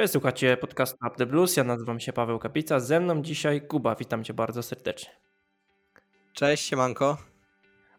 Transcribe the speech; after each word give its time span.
Cześć, 0.00 0.12
słuchacie 0.12 0.56
podcastu 0.56 1.06
Up 1.06 1.16
the 1.16 1.26
Blues. 1.26 1.56
Ja 1.56 1.64
nazywam 1.64 2.00
się 2.00 2.12
Paweł 2.12 2.38
Kapica. 2.38 2.80
Ze 2.80 3.00
mną 3.00 3.22
dzisiaj 3.22 3.66
Kuba. 3.66 3.94
Witam 3.94 4.24
cię 4.24 4.34
bardzo 4.34 4.62
serdecznie. 4.62 5.10
Cześć, 6.32 6.68
siemanko. 6.68 7.16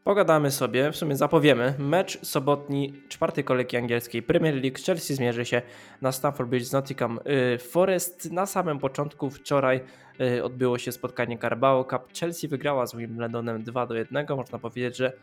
Pogadamy 0.04 0.52
sobie, 0.52 0.92
w 0.92 0.96
sumie 0.96 1.16
zapowiemy, 1.16 1.74
mecz 1.80 2.26
sobotni 2.26 2.94
czwartej 3.10 3.44
kolejki 3.44 3.78
angielskiej 3.78 4.24
Premier 4.24 4.56
League. 4.56 4.78
Chelsea 4.86 5.16
zmierzy 5.16 5.46
się 5.46 5.62
na 6.02 6.12
Stamford 6.12 6.50
Bridge 6.50 6.66
z 6.66 6.72
Nottingham 6.72 7.20
y, 7.56 7.58
Forest. 7.58 8.32
Na 8.32 8.46
samym 8.46 8.80
początku 8.80 9.30
wczoraj 9.30 9.82
y, 10.22 10.44
odbyło 10.44 10.78
się 10.78 10.92
spotkanie 10.92 11.38
Carabao 11.38 11.86
Cup. 11.86 12.02
Chelsea 12.20 12.48
wygrała 12.48 12.86
z 12.86 12.96
Wimbledonem 12.96 13.64
2 13.64 13.86
do 13.86 13.96
1. 13.96 14.26
Można 14.30 14.60
powiedzieć, 14.60 14.98
że 14.98 15.14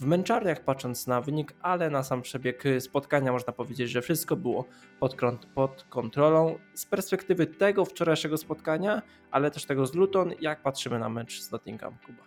w 0.00 0.06
męczarniach 0.06 0.64
patrząc 0.64 1.06
na 1.06 1.20
wynik, 1.20 1.54
ale 1.60 1.90
na 1.90 2.02
sam 2.02 2.22
przebieg 2.22 2.64
spotkania 2.80 3.32
można 3.32 3.52
powiedzieć, 3.52 3.90
że 3.90 4.02
wszystko 4.02 4.36
było 4.36 4.64
pod, 5.00 5.16
pod 5.54 5.86
kontrolą. 5.88 6.58
Z 6.74 6.86
perspektywy 6.86 7.46
tego 7.46 7.84
wczorajszego 7.84 8.36
spotkania, 8.36 9.02
ale 9.30 9.50
też 9.50 9.64
tego 9.64 9.86
z 9.86 9.94
Luton, 9.94 10.32
jak 10.40 10.62
patrzymy 10.62 10.98
na 10.98 11.08
mecz 11.08 11.40
z 11.40 11.50
Nottingham, 11.50 11.96
Kuba? 12.06 12.24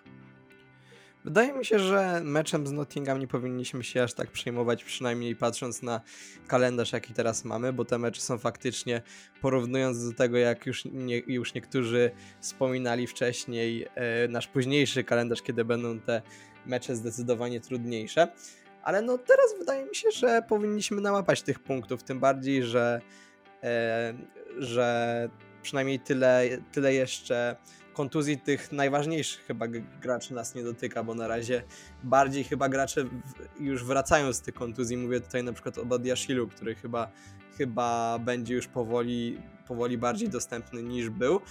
Wydaje 1.27 1.53
mi 1.53 1.65
się, 1.65 1.79
że 1.79 2.21
meczem 2.23 2.67
z 2.67 2.71
Nottingham 2.71 3.19
nie 3.19 3.27
powinniśmy 3.27 3.83
się 3.83 4.03
aż 4.03 4.13
tak 4.13 4.31
przejmować, 4.31 4.83
przynajmniej 4.83 5.35
patrząc 5.35 5.83
na 5.83 6.01
kalendarz, 6.47 6.93
jaki 6.93 7.13
teraz 7.13 7.45
mamy, 7.45 7.73
bo 7.73 7.85
te 7.85 7.97
mecze 7.97 8.21
są 8.21 8.37
faktycznie, 8.37 9.01
porównując 9.41 10.09
do 10.09 10.15
tego, 10.15 10.37
jak 10.37 10.65
już, 10.65 10.85
nie, 10.85 11.17
już 11.19 11.53
niektórzy 11.53 12.11
wspominali 12.41 13.07
wcześniej, 13.07 13.87
e, 13.95 14.27
nasz 14.27 14.47
późniejszy 14.47 15.03
kalendarz, 15.03 15.41
kiedy 15.41 15.65
będą 15.65 15.99
te 15.99 16.21
mecze 16.67 16.95
zdecydowanie 16.95 17.59
trudniejsze. 17.59 18.27
Ale 18.83 19.01
no 19.01 19.17
teraz 19.17 19.55
wydaje 19.59 19.85
mi 19.85 19.95
się, 19.95 20.11
że 20.11 20.41
powinniśmy 20.47 21.01
nałapać 21.01 21.41
tych 21.41 21.59
punktów, 21.59 22.03
tym 22.03 22.19
bardziej, 22.19 22.63
że, 22.63 23.01
e, 23.63 24.13
że 24.57 25.29
przynajmniej 25.61 25.99
tyle, 25.99 26.43
tyle 26.71 26.93
jeszcze 26.93 27.55
kontuzji 27.93 28.37
tych 28.37 28.71
najważniejszych 28.71 29.45
chyba 29.45 29.67
graczy 30.01 30.33
nas 30.33 30.55
nie 30.55 30.63
dotyka, 30.63 31.03
bo 31.03 31.15
na 31.15 31.27
razie 31.27 31.63
bardziej 32.03 32.43
chyba 32.43 32.69
gracze 32.69 33.05
już 33.59 33.83
wracają 33.83 34.33
z 34.33 34.41
tych 34.41 34.53
kontuzji. 34.53 34.97
Mówię 34.97 35.21
tutaj 35.21 35.43
na 35.43 35.53
przykład 35.53 35.77
o 35.77 35.85
Badiashilu, 35.85 36.47
który 36.47 36.75
chyba, 36.75 37.11
chyba 37.57 38.19
będzie 38.19 38.55
już 38.55 38.67
powoli, 38.67 39.41
powoli 39.67 39.97
bardziej 39.97 40.29
dostępny 40.29 40.83
niż 40.83 41.09
był. 41.09 41.41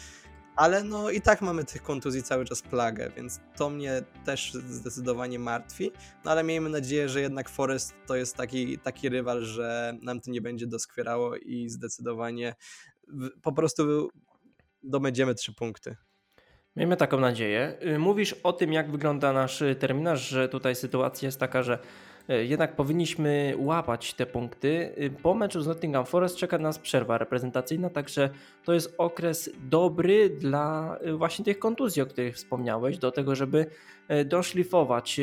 Ale 0.56 0.84
no 0.84 1.10
i 1.10 1.20
tak 1.20 1.42
mamy 1.42 1.64
tych 1.64 1.82
kontuzji 1.82 2.22
cały 2.22 2.44
czas 2.44 2.62
plagę, 2.62 3.10
więc 3.16 3.40
to 3.56 3.70
mnie 3.70 4.02
też 4.24 4.54
zdecydowanie 4.54 5.38
martwi. 5.38 5.92
No 6.24 6.30
ale 6.30 6.44
miejmy 6.44 6.68
nadzieję, 6.68 7.08
że 7.08 7.20
jednak 7.20 7.48
Forest 7.48 7.94
to 8.06 8.16
jest 8.16 8.36
taki, 8.36 8.78
taki 8.78 9.08
rywal, 9.08 9.44
że 9.44 9.96
nam 10.02 10.20
to 10.20 10.30
nie 10.30 10.40
będzie 10.40 10.66
doskwierało 10.66 11.36
i 11.36 11.68
zdecydowanie 11.68 12.54
po 13.42 13.52
prostu 13.52 14.08
dobędziemy 14.82 15.34
trzy 15.34 15.54
punkty. 15.54 15.96
Miejmy 16.76 16.96
taką 16.96 17.20
nadzieję. 17.20 17.78
Y, 17.82 17.98
mówisz 17.98 18.32
o 18.32 18.52
tym, 18.52 18.72
jak 18.72 18.90
wygląda 18.90 19.32
nasz 19.32 19.62
terminarz, 19.78 20.28
że 20.28 20.48
tutaj 20.48 20.74
sytuacja 20.74 21.26
jest 21.26 21.40
taka, 21.40 21.62
że 21.62 21.78
jednak 22.28 22.76
powinniśmy 22.76 23.54
łapać 23.58 24.14
te 24.14 24.26
punkty. 24.26 24.94
Y, 24.98 25.10
po 25.22 25.34
meczu 25.34 25.60
z 25.60 25.66
Nottingham 25.66 26.06
Forest 26.06 26.36
czeka 26.36 26.58
nas 26.58 26.78
przerwa 26.78 27.18
reprezentacyjna, 27.18 27.90
także 27.90 28.30
to 28.64 28.74
jest 28.74 28.94
okres 28.98 29.50
dobry 29.70 30.30
dla 30.30 30.98
właśnie 31.16 31.44
tych 31.44 31.58
kontuzji, 31.58 32.02
o 32.02 32.06
których 32.06 32.34
wspomniałeś, 32.34 32.98
do 32.98 33.12
tego, 33.12 33.34
żeby 33.34 33.66
doszlifować 34.24 35.20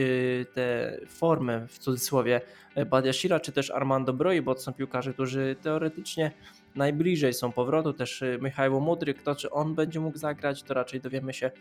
tę 0.54 0.98
formę 1.08 1.68
w 1.68 1.80
cudzysłowie 1.80 2.42
Badiashira 2.90 3.40
czy 3.40 3.52
też 3.52 3.72
Armando 3.72 4.14
Broi, 4.14 4.42
bo 4.42 4.56
to 4.56 4.62
są 4.62 4.74
piłkarze, 4.74 5.14
którzy 5.14 5.56
teoretycznie 5.62 6.32
najbliżej 6.76 7.34
są 7.34 7.52
powrotu. 7.52 7.94
Też 7.94 8.22
y, 8.22 8.40
Michał 8.42 8.82
Mudryk, 8.82 9.22
to 9.22 9.36
czy 9.36 9.52
on 9.52 9.76
będzie 9.76 10.00
mógł 10.00 10.18
zagrać, 10.18 10.64
to 10.64 10.74
raczej 10.74 11.02
dowiemy 11.02 11.34
się 11.34 11.52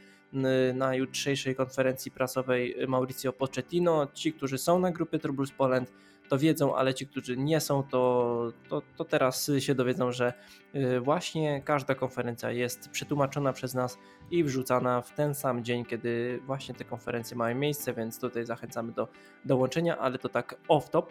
na 0.75 0.95
jutrzejszej 0.95 1.55
konferencji 1.55 2.11
prasowej 2.11 2.77
Mauricio 2.89 3.33
Pochettino. 3.33 4.07
Ci, 4.15 4.33
którzy 4.33 4.59
są 4.59 4.79
na 4.79 4.91
grupie 4.91 5.19
Troubles 5.19 5.51
Poland, 5.51 5.93
to 6.33 6.39
wiedzą, 6.39 6.77
ale 6.77 6.95
ci, 6.95 7.07
którzy 7.07 7.37
nie 7.37 7.61
są, 7.61 7.83
to, 7.83 8.53
to, 8.69 8.83
to 8.97 9.05
teraz 9.05 9.51
się 9.59 9.75
dowiedzą, 9.75 10.13
że 10.13 10.33
y, 10.75 11.01
właśnie 11.01 11.63
każda 11.65 11.95
konferencja 11.95 12.51
jest 12.51 12.89
przetłumaczona 12.89 13.53
przez 13.53 13.75
nas 13.75 13.99
i 14.31 14.45
wrzucana 14.45 15.03
w 15.03 15.15
ten 15.15 15.35
sam 15.35 15.65
dzień, 15.65 15.85
kiedy 15.85 16.41
właśnie 16.47 16.75
te 16.75 16.85
konferencje 16.85 17.37
mają 17.37 17.57
miejsce, 17.57 17.93
więc 17.93 18.21
tutaj 18.21 18.47
zachęcamy 18.47 18.93
do 18.93 19.09
dołączenia, 19.45 19.99
ale 19.99 20.19
to 20.19 20.29
tak 20.29 20.57
off-top. 20.69 21.03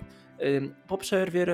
Po 0.88 0.98
przerwie 0.98 1.46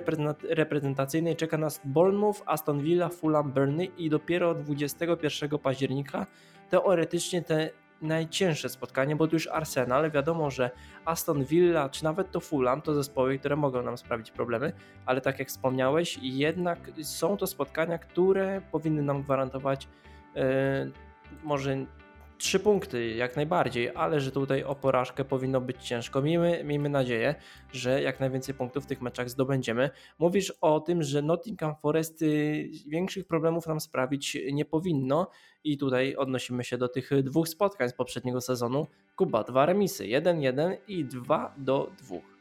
reprezentacyjnej 0.49 1.35
czeka 1.35 1.57
nas 1.57 1.81
Bournemouth, 1.85 2.41
Aston 2.45 2.81
Villa, 2.81 3.09
Fulham, 3.09 3.51
Burnley 3.51 3.91
i 3.97 4.09
dopiero 4.09 4.55
21 4.55 5.59
października 5.59 6.25
teoretycznie 6.69 7.41
te 7.41 7.69
najcięższe 8.01 8.69
spotkanie, 8.69 9.15
bo 9.15 9.27
tu 9.27 9.35
już 9.35 9.47
Arsenal, 9.47 10.11
wiadomo, 10.11 10.51
że 10.51 10.71
Aston 11.05 11.43
Villa 11.43 11.89
czy 11.89 12.03
nawet 12.03 12.31
to 12.31 12.39
Fulham 12.39 12.81
to 12.81 12.93
zespoły, 12.93 13.39
które 13.39 13.55
mogą 13.55 13.81
nam 13.81 13.97
sprawić 13.97 14.31
problemy, 14.31 14.73
ale 15.05 15.21
tak 15.21 15.39
jak 15.39 15.47
wspomniałeś, 15.47 16.19
jednak 16.21 16.91
są 17.01 17.37
to 17.37 17.47
spotkania, 17.47 17.97
które 17.97 18.61
powinny 18.71 19.01
nam 19.01 19.23
gwarantować 19.23 19.87
yy, 20.35 20.41
może 21.43 21.77
trzy 22.37 22.59
punkty 22.59 23.09
jak 23.09 23.35
najbardziej, 23.35 23.91
ale 23.95 24.19
że 24.21 24.31
tutaj 24.31 24.63
o 24.63 24.75
porażkę 24.75 25.25
powinno 25.25 25.61
być 25.61 25.87
ciężko. 25.87 26.21
Miejmy, 26.21 26.63
miejmy 26.63 26.89
nadzieję, 26.89 27.35
że 27.71 28.01
jak 28.01 28.19
najwięcej 28.19 28.55
punktów 28.55 28.83
w 28.83 28.87
tych 28.87 29.01
meczach 29.01 29.29
zdobędziemy. 29.29 29.89
Mówisz 30.19 30.53
o 30.61 30.79
tym, 30.79 31.03
że 31.03 31.21
Nottingham 31.21 31.75
Forest 31.81 32.21
y, 32.21 32.69
większych 32.87 33.27
problemów 33.27 33.67
nam 33.67 33.79
sprawić 33.79 34.37
nie 34.53 34.65
powinno 34.65 35.27
i 35.63 35.77
tutaj 35.77 36.15
odnosimy 36.15 36.63
się 36.63 36.77
do 36.77 36.87
tych 36.87 37.23
dwóch 37.23 37.47
spotkań 37.49 37.89
z 37.89 37.93
poprzedniego 37.93 38.41
sezonu. 38.41 38.87
Kuba, 39.15 39.43
dwa 39.43 39.65
remisy, 39.65 40.03
1-1 40.03 40.77
i 40.87 41.05
2 41.05 41.55
do 41.57 41.91
2. 41.97 42.36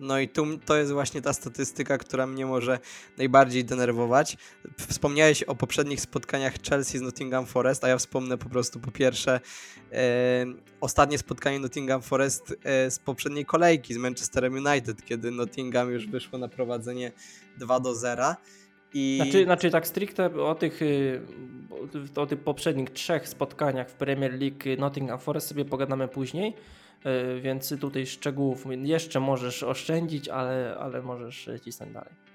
No 0.00 0.18
i 0.18 0.28
tu 0.28 0.58
to 0.58 0.76
jest 0.76 0.92
właśnie 0.92 1.22
ta 1.22 1.32
statystyka, 1.32 1.98
która 1.98 2.26
mnie 2.26 2.46
może 2.46 2.78
najbardziej 3.18 3.64
denerwować. 3.64 4.36
Wspomniałeś 4.88 5.42
o 5.42 5.54
poprzednich 5.54 6.00
spotkaniach 6.00 6.54
Chelsea 6.68 6.98
z 6.98 7.00
Nottingham 7.00 7.46
Forest, 7.46 7.84
a 7.84 7.88
ja 7.88 7.98
wspomnę 7.98 8.38
po 8.38 8.48
prostu 8.48 8.80
po 8.80 8.90
pierwsze 8.90 9.40
e, 9.92 10.46
ostatnie 10.80 11.18
spotkanie 11.18 11.60
Nottingham 11.60 12.02
Forest 12.02 12.54
e, 12.64 12.90
z 12.90 12.98
poprzedniej 12.98 13.44
kolejki 13.44 13.94
z 13.94 13.96
Manchesterem 13.96 14.54
United, 14.54 15.04
kiedy 15.04 15.30
Nottingham 15.30 15.90
już 15.90 16.06
wyszło 16.06 16.38
na 16.38 16.48
prowadzenie 16.48 17.12
2 17.58 17.80
do 17.80 17.94
0. 17.94 18.34
I... 18.94 19.20
Znaczy, 19.22 19.44
znaczy 19.44 19.70
tak 19.70 19.86
stricte 19.86 20.34
o 20.44 20.54
tych, 20.54 20.82
y, 20.82 21.20
o 22.16 22.26
tych 22.26 22.40
poprzednich 22.40 22.90
trzech 22.90 23.28
spotkaniach 23.28 23.90
w 23.90 23.94
Premier 23.94 24.32
League 24.32 24.80
Nottingham 24.80 25.18
Forest 25.18 25.48
sobie 25.48 25.64
pogadamy 25.64 26.08
później. 26.08 26.54
E, 27.04 27.40
więc 27.40 27.74
tutaj 27.80 28.06
szczegółów 28.06 28.64
jeszcze 28.82 29.20
możesz 29.20 29.62
oszczędzić, 29.62 30.28
ale, 30.28 30.76
ale 30.80 31.02
możesz 31.02 31.50
cisnąć 31.64 31.92
dalej. 31.92 32.30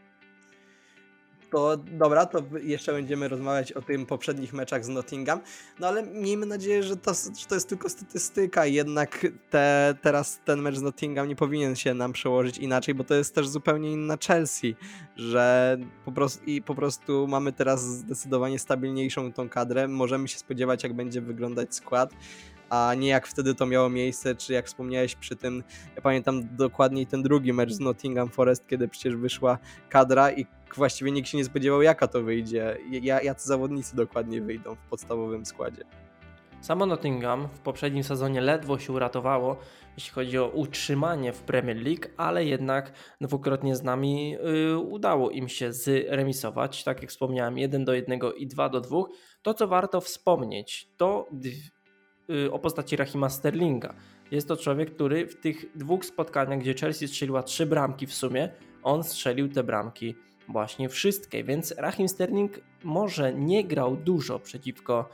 To 1.52 1.78
dobra, 1.78 2.26
to 2.26 2.44
jeszcze 2.64 2.94
będziemy 2.94 3.28
rozmawiać 3.28 3.72
o 3.72 3.82
tym 3.82 4.06
poprzednich 4.06 4.54
meczach 4.54 4.86
z 4.86 4.88
Nottingham, 4.88 5.42
no 5.80 5.88
ale 5.88 6.04
miejmy 6.04 6.46
nadzieję, 6.46 6.84
że 6.84 6.98
to, 6.98 7.14
że 7.14 7.46
to 7.50 7.56
jest 7.56 7.70
tylko 7.70 7.90
statystyka, 7.90 8.66
jednak 8.66 9.28
te, 9.50 9.96
teraz 10.02 10.40
ten 10.46 10.62
mecz 10.62 10.76
z 10.76 10.82
Nottingham 10.82 11.28
nie 11.28 11.36
powinien 11.36 11.76
się 11.76 11.94
nam 11.94 12.14
przełożyć 12.14 12.58
inaczej, 12.58 12.96
bo 12.96 13.04
to 13.04 13.16
jest 13.16 13.36
też 13.36 13.48
zupełnie 13.48 13.92
inna 13.92 14.18
Chelsea, 14.28 14.76
że 15.16 15.78
po 16.06 16.12
prostu, 16.12 16.46
i 16.46 16.62
po 16.62 16.76
prostu 16.76 17.28
mamy 17.28 17.54
teraz 17.54 17.84
zdecydowanie 17.84 18.60
stabilniejszą 18.60 19.34
tą 19.34 19.50
kadrę, 19.50 19.88
możemy 19.88 20.28
się 20.28 20.38
spodziewać 20.38 20.84
jak 20.84 20.94
będzie 20.94 21.22
wyglądać 21.22 21.76
skład, 21.76 22.14
a 22.70 22.94
nie 22.98 23.08
jak 23.08 23.28
wtedy 23.28 23.56
to 23.56 23.66
miało 23.66 23.90
miejsce, 23.90 24.36
czy 24.36 24.54
jak 24.54 24.68
wspomniałeś 24.68 25.16
przy 25.16 25.36
tym, 25.36 25.64
ja 25.96 26.02
pamiętam 26.02 26.56
dokładniej 26.56 27.08
ten 27.08 27.24
drugi 27.24 27.54
mecz 27.54 27.72
z 27.72 27.80
Nottingham 27.80 28.30
Forest, 28.30 28.68
kiedy 28.68 28.88
przecież 28.88 29.16
wyszła 29.16 29.58
kadra 29.90 30.32
i 30.32 30.46
właściwie 30.76 31.12
nikt 31.12 31.30
się 31.30 31.38
nie 31.38 31.46
spodziewał 31.46 31.82
jaka 31.82 32.08
to 32.08 32.24
wyjdzie, 32.24 32.78
jacy 33.24 33.48
zawodnicy 33.48 33.96
dokładnie 33.96 34.42
wyjdą 34.42 34.76
w 34.76 34.90
podstawowym 34.90 35.46
składzie. 35.46 35.84
Samo 36.62 36.86
Nottingham 36.86 37.48
w 37.48 37.60
poprzednim 37.60 38.04
sezonie 38.04 38.42
ledwo 38.42 38.80
się 38.80 38.94
uratowało, 38.94 39.58
jeśli 39.98 40.12
chodzi 40.14 40.38
o 40.40 40.48
utrzymanie 40.48 41.34
w 41.34 41.42
Premier 41.42 41.78
League, 41.78 42.08
ale 42.18 42.46
jednak 42.46 42.92
dwukrotnie 43.22 43.76
z 43.76 43.84
nami 43.84 44.32
yy, 44.32 44.78
udało 44.78 45.30
im 45.30 45.50
się 45.50 45.74
zremisować. 45.74 46.84
Tak 46.84 47.02
jak 47.02 47.12
wspomniałem, 47.12 47.58
1 47.58 47.86
do 47.86 47.94
1 47.94 48.20
i 48.38 48.48
2 48.48 48.70
do 48.70 48.82
2. 48.82 48.98
To, 49.42 49.54
co 49.54 49.68
warto 49.68 50.02
wspomnieć, 50.02 50.90
to 50.98 51.28
o 52.52 52.60
postaci 52.60 52.96
Rahima 52.96 53.30
Sterlinga. 53.30 53.94
Jest 54.32 54.48
to 54.48 54.58
człowiek, 54.58 54.96
który 54.96 55.28
w 55.28 55.36
tych 55.36 55.78
dwóch 55.78 56.06
spotkaniach, 56.06 56.60
gdzie 56.60 56.74
Chelsea 56.74 57.08
strzeliła 57.08 57.44
trzy 57.44 57.66
bramki 57.66 58.08
w 58.08 58.14
sumie, 58.14 58.50
on 58.84 59.04
strzelił 59.04 59.50
te 59.50 59.64
bramki 59.64 60.16
właśnie 60.48 60.90
wszystkie, 60.90 61.44
więc 61.44 61.72
Rahim 61.78 62.10
Sterling 62.10 62.60
może 62.84 63.34
nie 63.34 63.64
grał 63.64 63.96
dużo 63.96 64.40
przeciwko 64.40 65.10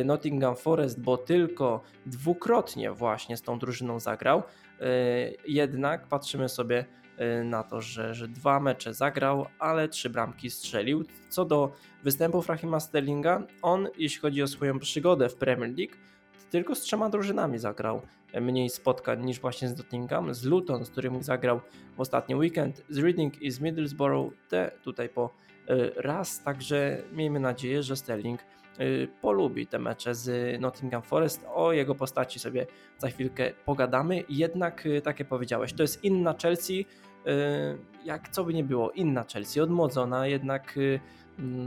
y, 0.00 0.04
Nottingham 0.04 0.56
Forest, 0.56 1.00
bo 1.00 1.16
tylko 1.16 1.82
dwukrotnie 2.06 2.92
właśnie 2.92 3.36
z 3.36 3.42
tą 3.42 3.58
drużyną 3.58 4.00
zagrał. 4.00 4.38
Y, 4.38 5.36
jednak 5.46 6.06
patrzymy 6.06 6.48
sobie 6.48 6.84
na 7.44 7.62
to, 7.62 7.80
że, 7.80 8.14
że 8.14 8.28
dwa 8.28 8.60
mecze 8.60 8.94
zagrał, 8.94 9.46
ale 9.58 9.88
trzy 9.88 10.10
bramki 10.10 10.50
strzelił. 10.50 11.04
Co 11.28 11.44
do 11.44 11.72
występów 12.04 12.48
Rahima 12.48 12.80
Sterlinga, 12.80 13.42
on 13.62 13.88
jeśli 13.96 14.20
chodzi 14.20 14.42
o 14.42 14.46
swoją 14.46 14.78
przygodę 14.78 15.28
w 15.28 15.34
Premier 15.34 15.70
League, 15.78 15.94
tylko 16.50 16.74
z 16.74 16.80
trzema 16.80 17.10
drużynami 17.10 17.58
zagrał 17.58 18.02
mniej 18.40 18.70
spotkań 18.70 19.24
niż 19.24 19.40
właśnie 19.40 19.68
z 19.68 19.78
Nottingham, 19.78 20.34
z 20.34 20.44
Luton, 20.44 20.84
z 20.84 20.90
którym 20.90 21.22
zagrał 21.22 21.60
w 21.96 22.00
ostatni 22.00 22.34
weekend, 22.34 22.84
z 22.88 22.98
Reading 22.98 23.42
i 23.42 23.50
z 23.50 23.60
Middlesbrough, 23.60 24.32
te 24.48 24.70
tutaj 24.82 25.08
po 25.08 25.34
raz, 25.96 26.42
także 26.42 27.02
miejmy 27.12 27.40
nadzieję, 27.40 27.82
że 27.82 27.96
Sterling 27.96 28.40
Y, 28.80 29.08
polubi 29.20 29.66
te 29.66 29.78
mecze 29.78 30.14
z 30.14 30.60
Nottingham 30.60 31.02
Forest. 31.02 31.46
O 31.54 31.72
jego 31.72 31.94
postaci 31.94 32.38
sobie 32.38 32.66
za 32.98 33.08
chwilkę 33.08 33.52
pogadamy. 33.64 34.24
Jednak, 34.28 34.88
tak 35.02 35.18
jak 35.18 35.28
powiedziałeś, 35.28 35.72
to 35.72 35.82
jest 35.82 36.04
inna 36.04 36.34
Chelsea, 36.42 36.86
jak 38.04 38.28
co 38.28 38.44
by 38.44 38.54
nie 38.54 38.64
było, 38.64 38.90
inna 38.90 39.24
Chelsea, 39.32 39.60
odmłodzona, 39.60 40.26
jednak 40.26 40.78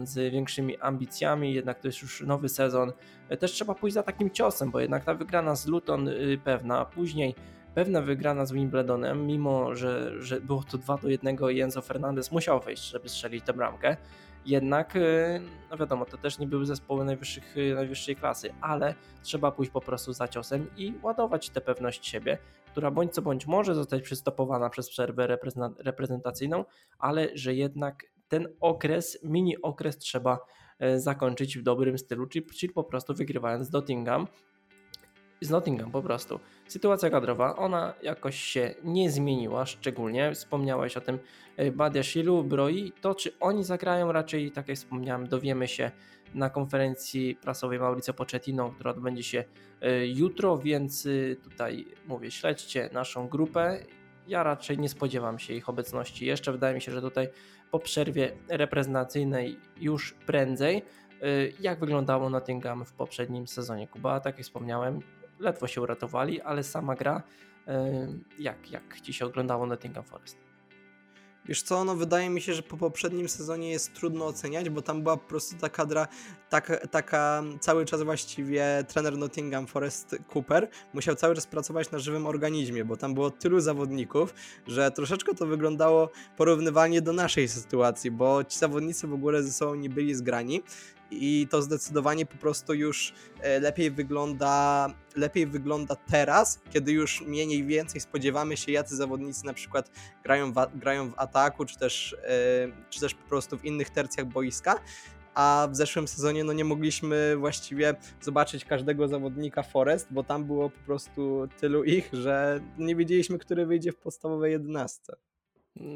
z 0.04 0.34
większymi 0.34 0.78
ambicjami, 0.78 1.54
jednak 1.54 1.80
to 1.80 1.88
jest 1.88 2.02
już 2.02 2.22
nowy 2.22 2.50
sezon. 2.50 2.92
Też 3.40 3.52
trzeba 3.52 3.76
pójść 3.76 3.94
za 3.94 4.04
takim 4.04 4.30
ciosem, 4.30 4.72
bo 4.72 4.80
jednak 4.80 5.04
ta 5.04 5.14
wygrana 5.14 5.56
z 5.56 5.68
Luton 5.68 6.10
pewna, 6.44 6.86
później 6.86 7.36
pewna 7.76 8.02
wygrana 8.02 8.46
z 8.46 8.52
Wimbledonem, 8.52 9.28
mimo 9.28 9.76
że, 9.76 10.22
że 10.22 10.42
było 10.42 10.64
to 10.64 10.78
2 10.78 10.98
do 10.98 11.10
1 11.10 11.38
i 11.52 11.62
Enzo 11.62 11.82
Fernandez 11.82 12.32
musiał 12.32 12.60
wejść, 12.60 12.84
żeby 12.84 13.10
strzelić 13.10 13.46
tę 13.46 13.54
bramkę. 13.54 13.98
Jednak, 14.46 14.96
y, 14.96 15.42
no 15.72 15.78
wiadomo, 15.78 16.06
to 16.06 16.18
też 16.18 16.40
nie 16.40 16.48
były 16.48 16.66
zespoły 16.66 17.06
najwyższych, 17.06 17.58
y, 17.58 17.76
najwyższej 17.76 18.16
klasy, 18.16 18.54
ale 18.62 18.96
trzeba 19.24 19.52
pójść 19.52 19.72
po 19.72 19.82
prostu 19.82 20.14
za 20.14 20.28
ciosem 20.28 20.68
i 20.78 20.94
ładować 21.04 21.50
tę 21.50 21.62
pewność 21.62 22.08
siebie, 22.08 22.38
która 22.72 22.92
bądź 22.92 23.14
co 23.14 23.22
bądź 23.22 23.48
może 23.48 23.76
zostać 23.76 24.02
przystopowana 24.02 24.70
przez 24.70 24.90
przerwę 24.90 25.38
reprezentacyjną, 25.78 26.66
ale 27.00 27.30
że 27.34 27.54
jednak 27.54 28.06
ten 28.32 28.48
okres, 28.60 29.20
mini 29.24 29.62
okres 29.62 29.98
trzeba 29.98 30.40
e, 30.80 31.00
zakończyć 31.00 31.58
w 31.58 31.64
dobrym 31.64 31.98
stylu, 31.98 32.28
czyli, 32.28 32.46
czyli 32.46 32.74
po 32.74 32.84
prostu 32.84 33.14
wygrywając 33.14 33.70
Dottingham 33.70 34.28
z 35.42 35.50
Nottingham 35.50 35.92
po 35.92 36.02
prostu. 36.02 36.40
Sytuacja 36.68 37.10
kadrowa, 37.10 37.56
ona 37.56 37.94
jakoś 38.04 38.36
się 38.36 38.76
nie 38.84 39.12
zmieniła 39.12 39.66
szczególnie. 39.66 40.34
Wspomniałeś 40.34 40.98
o 40.98 41.02
tym 41.02 41.20
e, 41.58 41.72
Badiashilu, 41.72 42.44
Broi. 42.44 42.94
To 43.02 43.16
czy 43.16 43.40
oni 43.40 43.64
zagrają 43.64 44.12
raczej, 44.12 44.52
tak 44.52 44.68
jak 44.68 44.78
wspomniałem, 44.78 45.28
dowiemy 45.28 45.68
się 45.68 45.92
na 46.34 46.50
konferencji 46.50 47.36
prasowej 47.36 47.80
Mauricio 47.80 48.14
Pochettino, 48.14 48.70
która 48.70 48.92
odbędzie 48.92 49.24
się 49.24 49.44
e, 49.82 50.08
jutro, 50.08 50.58
więc 50.58 51.08
tutaj 51.44 51.86
mówię, 52.08 52.32
śledźcie 52.32 52.90
naszą 52.94 53.28
grupę. 53.28 53.80
Ja 54.28 54.44
raczej 54.44 54.78
nie 54.78 54.90
spodziewam 54.90 55.40
się 55.40 55.54
ich 55.54 55.70
obecności 55.70 56.26
jeszcze. 56.26 56.52
Wydaje 56.52 56.76
mi 56.76 56.82
się, 56.82 56.92
że 56.92 57.02
tutaj 57.02 57.28
po 57.72 57.80
przerwie 57.80 58.32
reprezentacyjnej 58.50 59.60
już 59.78 60.14
prędzej. 60.14 60.82
Jak 61.60 61.80
wyglądało 61.80 62.30
Nottingham 62.30 62.86
w 62.86 62.94
poprzednim 62.94 63.48
sezonie? 63.48 63.88
Kuba, 63.88 64.20
tak 64.20 64.38
jak 64.38 64.44
wspomniałem, 64.44 65.00
ledwo 65.40 65.68
się 65.68 65.82
uratowali, 65.82 66.42
ale 66.42 66.64
sama 66.64 66.96
gra, 66.96 67.24
e, 67.68 68.08
jak, 68.40 68.72
jak 68.72 69.02
ci 69.02 69.14
się 69.14 69.26
oglądało 69.26 69.66
Nottingham 69.66 70.04
Forest? 70.04 70.51
Wiesz 71.52 71.62
co, 71.62 71.84
no 71.86 71.96
wydaje 71.96 72.30
mi 72.30 72.42
się, 72.42 72.54
że 72.54 72.64
po 72.64 72.78
poprzednim 72.78 73.30
sezonie 73.30 73.72
jest 73.72 73.94
trudno 73.94 74.26
oceniać, 74.26 74.70
bo 74.70 74.82
tam 74.82 75.04
była 75.04 75.18
po 75.18 75.28
prostu 75.28 75.56
ta 75.58 75.70
kadra, 75.70 76.08
taka, 76.50 76.88
taka 76.88 77.44
cały 77.60 77.86
czas 77.86 78.04
właściwie 78.04 78.84
trener 78.88 79.18
Nottingham 79.18 79.68
Forest 79.68 80.16
Cooper 80.34 80.70
musiał 80.94 81.16
cały 81.16 81.36
czas 81.36 81.48
pracować 81.48 81.92
na 81.92 82.00
żywym 82.00 82.28
organizmie, 82.28 82.86
bo 82.86 82.98
tam 82.98 83.14
było 83.14 83.32
tylu 83.32 83.60
zawodników, 83.60 84.34
że 84.68 84.92
troszeczkę 84.92 85.36
to 85.36 85.46
wyglądało 85.46 86.10
porównywalnie 86.38 87.02
do 87.02 87.14
naszej 87.14 87.48
sytuacji, 87.48 88.12
bo 88.12 88.44
ci 88.44 88.60
zawodnicy 88.60 89.08
w 89.08 89.14
ogóle 89.14 89.44
ze 89.44 89.52
sobą 89.52 89.76
nie 89.76 89.90
byli 89.90 90.16
zgrani 90.16 90.62
i 91.12 91.48
to 91.50 91.62
zdecydowanie 91.62 92.26
po 92.26 92.38
prostu 92.38 92.74
już 92.74 93.14
e, 93.42 93.60
lepiej 93.60 93.92
wygląda, 93.92 94.88
lepiej 95.16 95.48
wygląda 95.48 95.96
teraz, 95.96 96.62
kiedy 96.74 96.92
już 96.92 97.22
mniej 97.22 97.66
więcej 97.66 98.02
spodziewamy 98.02 98.58
się, 98.58 98.72
jacy 98.72 98.96
zawodnicy 98.96 99.46
na 99.46 99.54
przykład 99.54 99.92
grają 100.24 100.54
w, 100.54 100.56
grają 100.76 101.10
w 101.10 101.20
ataku, 101.20 101.66
czy 101.66 101.80
też, 101.80 102.16
e, 102.24 102.88
czy 102.90 103.00
też 103.00 103.14
po 103.14 103.30
prostu 103.30 103.58
w 103.58 103.66
innych 103.66 103.90
tercjach 103.90 104.26
boiska. 104.26 104.80
A 105.34 105.68
w 105.72 105.76
zeszłym 105.76 106.08
sezonie 106.08 106.44
no 106.44 106.54
nie 106.54 106.66
mogliśmy 106.66 107.36
właściwie 107.38 107.96
zobaczyć 108.22 108.66
każdego 108.66 109.08
zawodnika 109.08 109.64
Forest, 109.64 110.08
bo 110.12 110.24
tam 110.24 110.44
było 110.44 110.70
po 110.70 110.80
prostu 110.86 111.48
tylu 111.60 111.84
ich, 111.84 112.10
że 112.14 112.60
nie 112.78 112.96
wiedzieliśmy, 112.96 113.38
który 113.38 113.66
wyjdzie 113.66 113.92
w 113.92 113.98
podstawowej 113.98 114.52
jedenastce. 114.52 115.16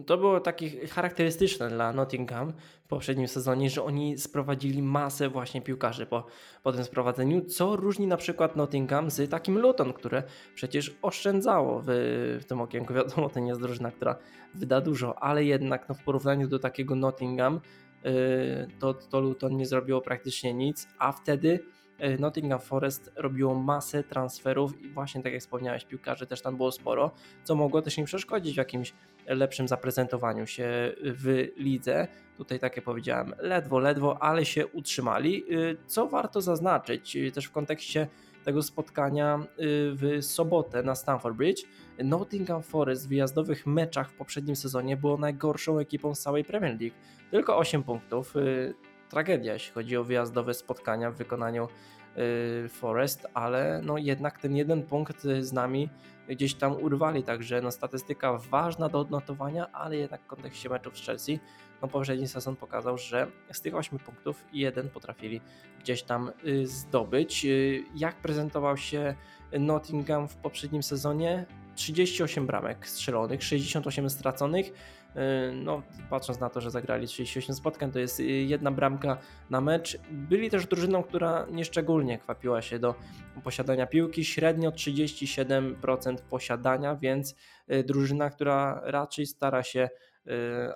To 0.05 0.17
było 0.17 0.39
takie 0.39 0.87
charakterystyczne 0.87 1.69
dla 1.69 1.93
Nottingham 1.93 2.53
w 2.83 2.87
poprzednim 2.87 3.27
sezonie, 3.27 3.69
że 3.69 3.83
oni 3.83 4.17
sprowadzili 4.17 4.81
masę 4.81 5.29
właśnie 5.29 5.61
piłkarzy 5.61 6.05
po, 6.05 6.25
po 6.63 6.71
tym 6.71 6.83
sprowadzeniu, 6.83 7.45
co 7.45 7.75
różni 7.75 8.07
na 8.07 8.17
przykład 8.17 8.55
Nottingham 8.55 9.09
z 9.09 9.29
takim 9.29 9.59
Luton, 9.59 9.93
które 9.93 10.23
przecież 10.55 10.95
oszczędzało 11.01 11.81
w, 11.85 11.85
w 12.41 12.45
tym 12.45 12.61
okienku. 12.61 12.93
Wiadomo, 13.03 13.29
to 13.29 13.39
nie 13.39 13.47
jest 13.47 13.61
drużyna, 13.61 13.91
która 13.91 14.15
wyda 14.53 14.81
dużo, 14.81 15.23
ale 15.23 15.43
jednak 15.43 15.89
no, 15.89 15.95
w 15.95 16.03
porównaniu 16.03 16.47
do 16.47 16.59
takiego 16.59 16.95
Nottingham 16.95 17.61
yy, 18.03 18.11
to, 18.79 18.93
to 18.93 19.19
Luton 19.19 19.57
nie 19.57 19.65
zrobiło 19.65 20.01
praktycznie 20.01 20.53
nic, 20.53 20.87
a 20.99 21.11
wtedy 21.11 21.59
Nottingham 22.19 22.59
Forest 22.59 23.11
robiło 23.15 23.55
masę 23.55 24.03
transferów 24.03 24.81
i 24.81 24.89
właśnie 24.89 25.23
tak 25.23 25.33
jak 25.33 25.41
wspomniałeś, 25.41 25.85
piłkarzy 25.85 26.27
też 26.27 26.41
tam 26.41 26.57
było 26.57 26.71
sporo, 26.71 27.11
co 27.43 27.55
mogło 27.55 27.81
też 27.81 27.97
im 27.97 28.05
przeszkodzić 28.05 28.53
w 28.53 28.57
jakimś 28.57 28.93
lepszym 29.27 29.67
zaprezentowaniu 29.67 30.47
się 30.47 30.95
w 31.01 31.47
lidze. 31.57 32.07
Tutaj, 32.37 32.59
tak 32.59 32.75
jak 32.75 32.85
powiedziałem, 32.85 33.33
ledwo, 33.37 33.79
ledwo, 33.79 34.23
ale 34.23 34.45
się 34.45 34.67
utrzymali. 34.67 35.53
Y, 35.53 35.77
co 35.87 36.07
warto 36.07 36.41
zaznaczyć 36.41 37.15
y, 37.15 37.31
też 37.31 37.45
w 37.45 37.51
kontekście 37.51 38.07
tego 38.43 38.63
spotkania 38.63 39.39
w 39.93 40.17
sobotę 40.21 40.83
na 40.83 40.95
Stamford 40.95 41.35
Bridge. 41.35 41.63
Nottingham 42.03 42.63
Forest 42.63 43.05
w 43.05 43.09
wyjazdowych 43.09 43.67
meczach 43.67 44.09
w 44.09 44.13
poprzednim 44.13 44.55
sezonie 44.55 44.97
było 44.97 45.17
najgorszą 45.17 45.79
ekipą 45.79 46.15
z 46.15 46.19
całej 46.19 46.43
Premier 46.43 46.77
League. 46.81 46.95
Tylko 47.31 47.57
8 47.57 47.83
punktów. 47.83 48.33
Tragedia, 49.15 49.53
jeśli 49.53 49.73
chodzi 49.73 49.97
o 49.97 50.03
wyjazdowe 50.03 50.53
spotkania 50.53 51.11
w 51.11 51.15
wykonaniu 51.15 51.67
Forest, 52.69 53.27
ale 53.33 53.81
no 53.83 53.97
jednak 53.97 54.39
ten 54.39 54.55
jeden 54.55 54.83
punkt 54.83 55.21
z 55.39 55.53
nami 55.53 55.89
gdzieś 56.29 56.53
tam 56.53 56.73
urwali, 56.73 57.23
także 57.23 57.61
no 57.61 57.71
statystyka 57.71 58.37
ważna 58.37 58.89
do 58.89 58.99
odnotowania, 58.99 59.71
ale 59.71 59.97
jednak 59.97 60.21
w 60.21 60.27
kontekście 60.27 60.69
meczów 60.69 60.97
z 60.97 61.05
Chelsea, 61.05 61.39
no 61.81 61.87
poprzedni 61.87 62.27
sezon 62.27 62.55
pokazał, 62.55 62.97
że 62.97 63.27
z 63.51 63.61
tych 63.61 63.75
8 63.75 63.99
punktów 63.99 64.45
jeden 64.53 64.89
potrafili 64.89 65.41
gdzieś 65.79 66.03
tam 66.03 66.31
y, 66.47 66.67
zdobyć. 66.67 67.45
Y, 67.45 67.83
jak 67.95 68.15
prezentował 68.15 68.77
się 68.77 69.15
Nottingham 69.59 70.27
w 70.27 70.35
poprzednim 70.35 70.83
sezonie? 70.83 71.45
38 71.75 72.47
bramek 72.47 72.87
strzelonych, 72.87 73.43
68 73.43 74.09
straconych, 74.09 74.71
no, 75.53 75.81
patrząc 76.09 76.39
na 76.39 76.49
to, 76.49 76.61
że 76.61 76.71
zagrali 76.71 77.07
38 77.07 77.55
spotkań, 77.55 77.91
to 77.91 77.99
jest 77.99 78.19
y, 78.19 78.23
jedna 78.23 78.71
bramka 78.71 79.17
na 79.49 79.61
mecz. 79.61 79.99
Byli 80.11 80.49
też 80.49 80.67
drużyną, 80.67 81.03
która 81.03 81.47
nieszczególnie 81.51 82.17
kwapiła 82.17 82.61
się 82.61 82.79
do 82.79 82.95
posiadania 83.43 83.87
piłki, 83.87 84.25
średnio 84.25 84.71
37% 84.71 86.17
posiadania, 86.29 86.95
więc 86.95 87.35
y, 87.71 87.83
drużyna, 87.83 88.29
która 88.29 88.81
raczej 88.83 89.25
stara 89.25 89.63
się 89.63 89.89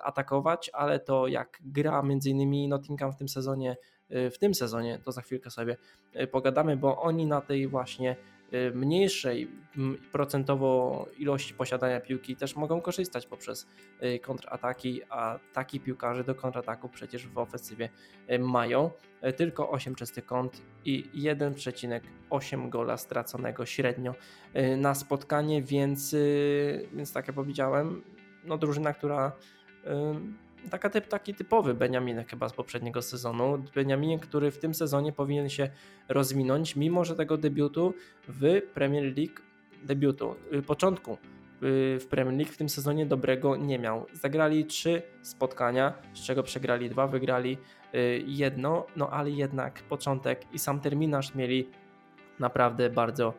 atakować, 0.02 0.70
ale 0.72 1.00
to 1.00 1.26
jak 1.26 1.58
gra 1.60 2.02
między 2.02 2.30
innymi 2.30 2.68
Nottingham 2.68 3.12
w 3.12 3.16
tym 3.16 3.28
sezonie, 3.28 3.76
w 4.10 4.38
tym 4.40 4.54
sezonie, 4.54 4.98
to 5.04 5.12
za 5.12 5.20
chwilkę 5.22 5.50
sobie 5.50 5.76
pogadamy, 6.30 6.76
bo 6.76 7.02
oni 7.02 7.26
na 7.26 7.40
tej 7.40 7.68
właśnie 7.68 8.16
mniejszej 8.74 9.48
procentowo 10.12 11.06
ilości 11.18 11.54
posiadania 11.54 12.00
piłki 12.00 12.36
też 12.36 12.56
mogą 12.56 12.80
korzystać 12.80 13.26
poprzez 13.26 13.66
y, 14.02 14.18
kontrataki, 14.18 15.00
a 15.10 15.38
taki 15.52 15.80
piłkarze 15.80 16.24
do 16.24 16.34
kontrataku 16.34 16.88
przecież 16.88 17.28
w 17.28 17.38
ofensywie 17.38 17.88
y, 18.30 18.38
mają. 18.38 18.90
Tylko 19.36 19.70
8 19.70 19.94
czystych 19.94 20.26
kąt 20.26 20.62
i 20.84 21.10
1,8 21.14 22.68
gola 22.68 22.96
straconego 22.96 23.66
średnio 23.66 24.14
na 24.76 24.94
spotkanie, 24.94 25.62
więc, 25.62 26.16
więc 26.92 27.12
tak 27.12 27.26
jak 27.26 27.36
powiedziałem, 27.36 28.02
no 28.44 28.58
drużyna, 28.58 28.92
która 28.92 29.32
taka 30.70 30.90
typ, 30.90 31.08
taki 31.08 31.34
typowy 31.34 31.74
Beniaminek 31.74 32.30
chyba 32.30 32.48
z 32.48 32.52
poprzedniego 32.52 33.02
sezonu. 33.02 33.64
Beniaminek, 33.74 34.20
który 34.20 34.50
w 34.50 34.58
tym 34.58 34.74
sezonie 34.74 35.12
powinien 35.12 35.48
się 35.48 35.70
rozwinąć, 36.08 36.76
mimo 36.76 37.04
że 37.04 37.16
tego 37.16 37.36
debiutu 37.36 37.94
w 38.28 38.62
Premier 38.74 39.04
League, 39.04 39.40
debiutu, 39.82 40.34
y, 40.54 40.62
początku 40.62 41.12
y, 41.12 41.16
w 42.00 42.06
Premier 42.10 42.36
League 42.36 42.52
w 42.52 42.56
tym 42.56 42.68
sezonie 42.68 43.06
dobrego 43.06 43.56
nie 43.56 43.78
miał. 43.78 44.06
Zagrali 44.12 44.64
trzy 44.64 45.02
spotkania, 45.22 45.92
z 46.14 46.20
czego 46.20 46.42
przegrali 46.42 46.90
dwa, 46.90 47.06
wygrali 47.06 47.58
y, 47.94 48.24
jedno, 48.26 48.86
no 48.96 49.10
ale 49.10 49.30
jednak 49.30 49.82
początek 49.82 50.46
i 50.52 50.58
sam 50.58 50.80
terminarz 50.80 51.34
mieli 51.34 51.68
naprawdę 52.38 52.90
bardzo 52.90 53.34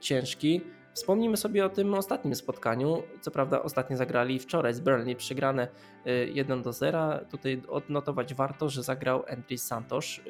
ciężki. 0.00 0.60
Wspomnijmy 0.94 1.36
sobie 1.36 1.66
o 1.66 1.68
tym 1.68 1.94
ostatnim 1.94 2.34
spotkaniu. 2.34 3.02
Co 3.20 3.30
prawda 3.30 3.62
ostatnio 3.62 3.96
zagrali 3.96 4.38
wczoraj 4.38 4.74
z 4.74 4.80
Burnley, 4.80 5.16
przegrane 5.16 5.68
1 6.32 6.62
do 6.62 6.72
0. 6.72 7.18
Tutaj 7.30 7.62
odnotować 7.68 8.34
warto, 8.34 8.68
że 8.68 8.82
zagrał 8.82 9.24
Andrzej 9.28 9.58
Santos. 9.58 10.20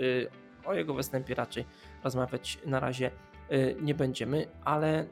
O 0.64 0.74
jego 0.74 0.94
występie 0.94 1.34
raczej 1.34 1.64
rozmawiać 2.04 2.58
na 2.66 2.80
razie 2.80 3.10
nie 3.80 3.94
będziemy, 3.94 4.46
ale 4.64 5.06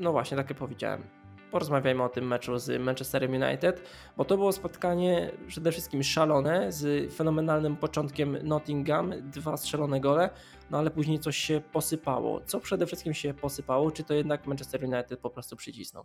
no 0.00 0.12
właśnie, 0.12 0.36
tak 0.36 0.50
jak 0.50 0.58
powiedziałem, 0.58 1.02
porozmawiajmy 1.50 2.02
o 2.02 2.08
tym 2.08 2.26
meczu 2.26 2.58
z 2.58 2.82
Manchesterem 2.82 3.32
United, 3.32 3.82
bo 4.16 4.24
to 4.24 4.36
było 4.36 4.52
spotkanie 4.52 5.30
przede 5.48 5.72
wszystkim 5.72 6.02
szalone, 6.02 6.72
z 6.72 7.12
fenomenalnym 7.14 7.76
początkiem 7.76 8.36
Nottingham, 8.42 9.14
dwa 9.30 9.56
strzelone 9.56 10.00
gole, 10.00 10.30
no 10.70 10.78
ale 10.78 10.90
później 10.90 11.18
coś 11.18 11.36
się 11.36 11.60
posypało. 11.72 12.40
Co 12.40 12.60
przede 12.60 12.86
wszystkim 12.86 13.14
się 13.14 13.34
posypało, 13.34 13.90
czy 13.90 14.04
to 14.04 14.14
jednak 14.14 14.46
Manchester 14.46 14.84
United 14.84 15.20
po 15.20 15.30
prostu 15.30 15.56
przycisnął? 15.56 16.04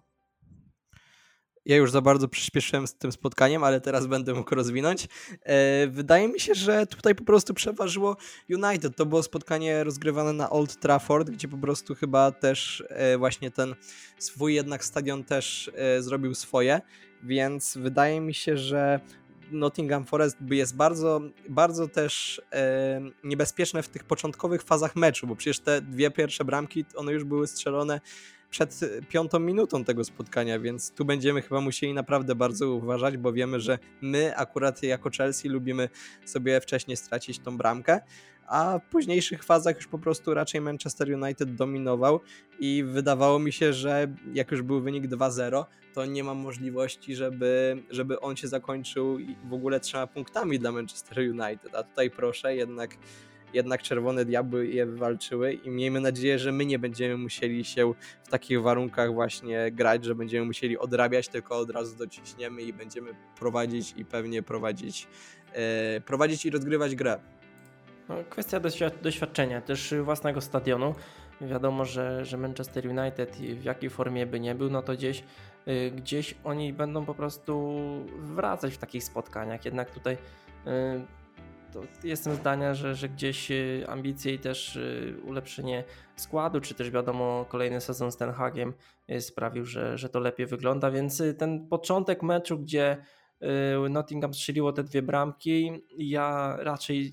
Ja 1.66 1.76
już 1.76 1.92
za 1.92 2.02
bardzo 2.02 2.28
przyspieszyłem 2.28 2.88
z 2.88 2.96
tym 2.96 3.12
spotkaniem, 3.12 3.64
ale 3.64 3.82
teraz 3.82 4.08
będę 4.08 4.34
mógł 4.34 4.56
rozwinąć. 4.56 5.08
E, 5.44 5.88
wydaje 5.88 6.28
mi 6.28 6.40
się, 6.40 6.56
że 6.56 6.88
tutaj 6.88 7.16
po 7.16 7.24
prostu 7.24 7.54
przeważyło 7.54 8.18
United. 8.50 8.96
To 8.96 9.06
było 9.06 9.24
spotkanie 9.24 9.84
rozgrywane 9.84 10.34
na 10.34 10.50
Old 10.50 10.80
Trafford, 10.80 11.30
gdzie 11.30 11.48
po 11.48 11.58
prostu 11.58 11.96
chyba 11.96 12.32
też 12.32 12.84
e, 12.90 13.18
właśnie 13.18 13.52
ten 13.52 13.76
swój 14.18 14.56
jednak 14.56 14.86
stadion 14.86 15.24
też 15.24 15.72
e, 15.76 16.02
zrobił 16.02 16.36
swoje, 16.36 16.82
więc 17.24 17.78
wydaje 17.78 18.22
mi 18.22 18.34
się, 18.34 18.58
że 18.58 19.00
Nottingham 19.52 20.06
Forest 20.06 20.38
jest 20.50 20.76
bardzo, 20.76 21.22
bardzo 21.50 21.88
też 21.88 22.42
niebezpieczne 23.24 23.84
w 23.84 23.90
tych 23.90 24.04
początkowych 24.04 24.64
fazach 24.64 24.96
meczu, 24.96 25.28
bo 25.28 25.36
przecież 25.36 25.60
te 25.60 25.82
dwie 25.82 26.12
pierwsze 26.12 26.46
bramki, 26.46 26.86
one 26.96 27.14
już 27.14 27.24
były 27.24 27.48
strzelone 27.48 28.02
przed 28.50 28.80
piątą 29.10 29.40
minutą 29.40 29.84
tego 29.84 30.04
spotkania, 30.04 30.60
więc 30.60 30.92
tu 30.92 31.06
będziemy 31.06 31.42
chyba 31.42 31.62
musieli 31.62 31.94
naprawdę 31.94 32.36
bardzo 32.36 32.70
uważać, 32.70 33.18
bo 33.18 33.34
wiemy, 33.34 33.60
że 33.60 33.80
my 34.02 34.38
akurat 34.38 34.84
jako 34.84 35.10
Chelsea 35.18 35.50
lubimy 35.50 35.90
sobie 36.26 36.62
wcześniej 36.62 36.98
stracić 36.98 37.40
tą 37.40 37.58
bramkę, 37.58 38.02
a 38.48 38.80
w 38.80 38.90
późniejszych 38.90 39.44
fazach 39.44 39.76
już 39.76 39.88
po 39.88 40.00
prostu 40.00 40.34
raczej 40.34 40.62
Manchester 40.62 41.24
United 41.24 41.56
dominował 41.56 42.20
i 42.60 42.84
wydawało 42.84 43.40
mi 43.40 43.54
się, 43.54 43.74
że 43.74 44.08
jak 44.34 44.52
już 44.52 44.62
był 44.62 44.82
wynik 44.82 45.08
2-0, 45.08 45.66
to 45.94 46.06
nie 46.06 46.24
ma 46.24 46.34
możliwości, 46.34 47.16
żeby, 47.16 47.84
żeby 47.90 48.20
on 48.20 48.36
się 48.36 48.48
zakończył 48.48 49.18
w 49.50 49.54
ogóle 49.54 49.80
trzema 49.80 50.08
punktami 50.08 50.60
dla 50.60 50.72
Manchester 50.72 51.20
United, 51.20 51.76
a 51.76 51.84
tutaj 51.84 52.12
proszę, 52.12 52.56
jednak 52.56 52.98
jednak 53.56 53.82
Czerwone 53.82 54.26
Diabły 54.26 54.68
je 54.68 54.86
wywalczyły 54.86 55.54
i 55.54 55.70
miejmy 55.70 56.00
nadzieję, 56.00 56.40
że 56.40 56.52
my 56.52 56.66
nie 56.66 56.80
będziemy 56.80 57.18
musieli 57.18 57.66
się 57.66 57.94
w 58.24 58.30
takich 58.30 58.62
warunkach 58.62 59.14
właśnie 59.14 59.72
grać, 59.72 60.06
że 60.06 60.16
będziemy 60.16 60.46
musieli 60.46 60.78
odrabiać, 60.78 61.28
tylko 61.28 61.58
od 61.58 61.70
razu 61.70 61.98
dociśniemy 61.98 62.62
i 62.62 62.74
będziemy 62.74 63.12
prowadzić 63.40 63.94
i 63.98 64.06
pewnie 64.06 64.44
prowadzić, 64.44 65.08
e, 65.54 66.02
prowadzić 66.02 66.46
i 66.46 66.50
rozgrywać 66.50 66.96
grę. 66.96 67.20
No, 68.10 68.16
kwestia 68.30 68.60
doświadczenia, 69.02 69.62
też 69.62 69.94
własnego 70.04 70.42
stadionu. 70.42 70.96
Wiadomo, 71.42 71.86
że, 71.86 72.26
że 72.26 72.38
Manchester 72.38 72.88
United 72.88 73.36
w 73.36 73.64
jakiej 73.64 73.90
formie 73.90 74.26
by 74.26 74.40
nie 74.40 74.56
był, 74.56 74.70
no 74.70 74.82
to 74.82 74.94
gdzieś, 74.94 75.24
y, 75.68 75.92
gdzieś 75.92 76.36
oni 76.44 76.74
będą 76.74 77.06
po 77.06 77.16
prostu 77.16 77.76
wracać 78.20 78.74
w 78.74 78.78
takich 78.78 79.04
spotkaniach. 79.04 79.66
Jednak 79.66 79.92
tutaj 79.92 80.18
y, 81.84 82.08
jestem 82.08 82.36
zdania, 82.36 82.74
że, 82.74 82.96
że 82.96 83.10
gdzieś 83.10 83.52
y, 83.52 83.86
ambicje 83.88 84.34
i 84.34 84.40
też 84.40 84.76
y, 84.76 85.16
ulepszenie 85.26 85.84
składu, 86.16 86.62
czy 86.62 86.74
też 86.74 86.92
wiadomo 86.92 87.46
kolejny 87.50 87.82
sezon 87.82 88.12
z 88.12 88.18
Ten 88.18 88.32
Hagiem 88.32 88.74
y, 89.10 89.22
sprawił, 89.22 89.66
że, 89.66 89.98
że 89.98 90.10
to 90.10 90.20
lepiej 90.20 90.46
wygląda, 90.46 90.92
więc 90.92 91.24
ten 91.38 91.68
początek 91.68 92.24
meczu, 92.24 92.60
gdzie 92.60 92.98
Nottingham 93.90 94.34
strzeliło 94.34 94.74
te 94.74 94.84
dwie 94.84 95.02
bramki, 95.02 95.72
ja 95.98 96.58
raczej 96.60 97.12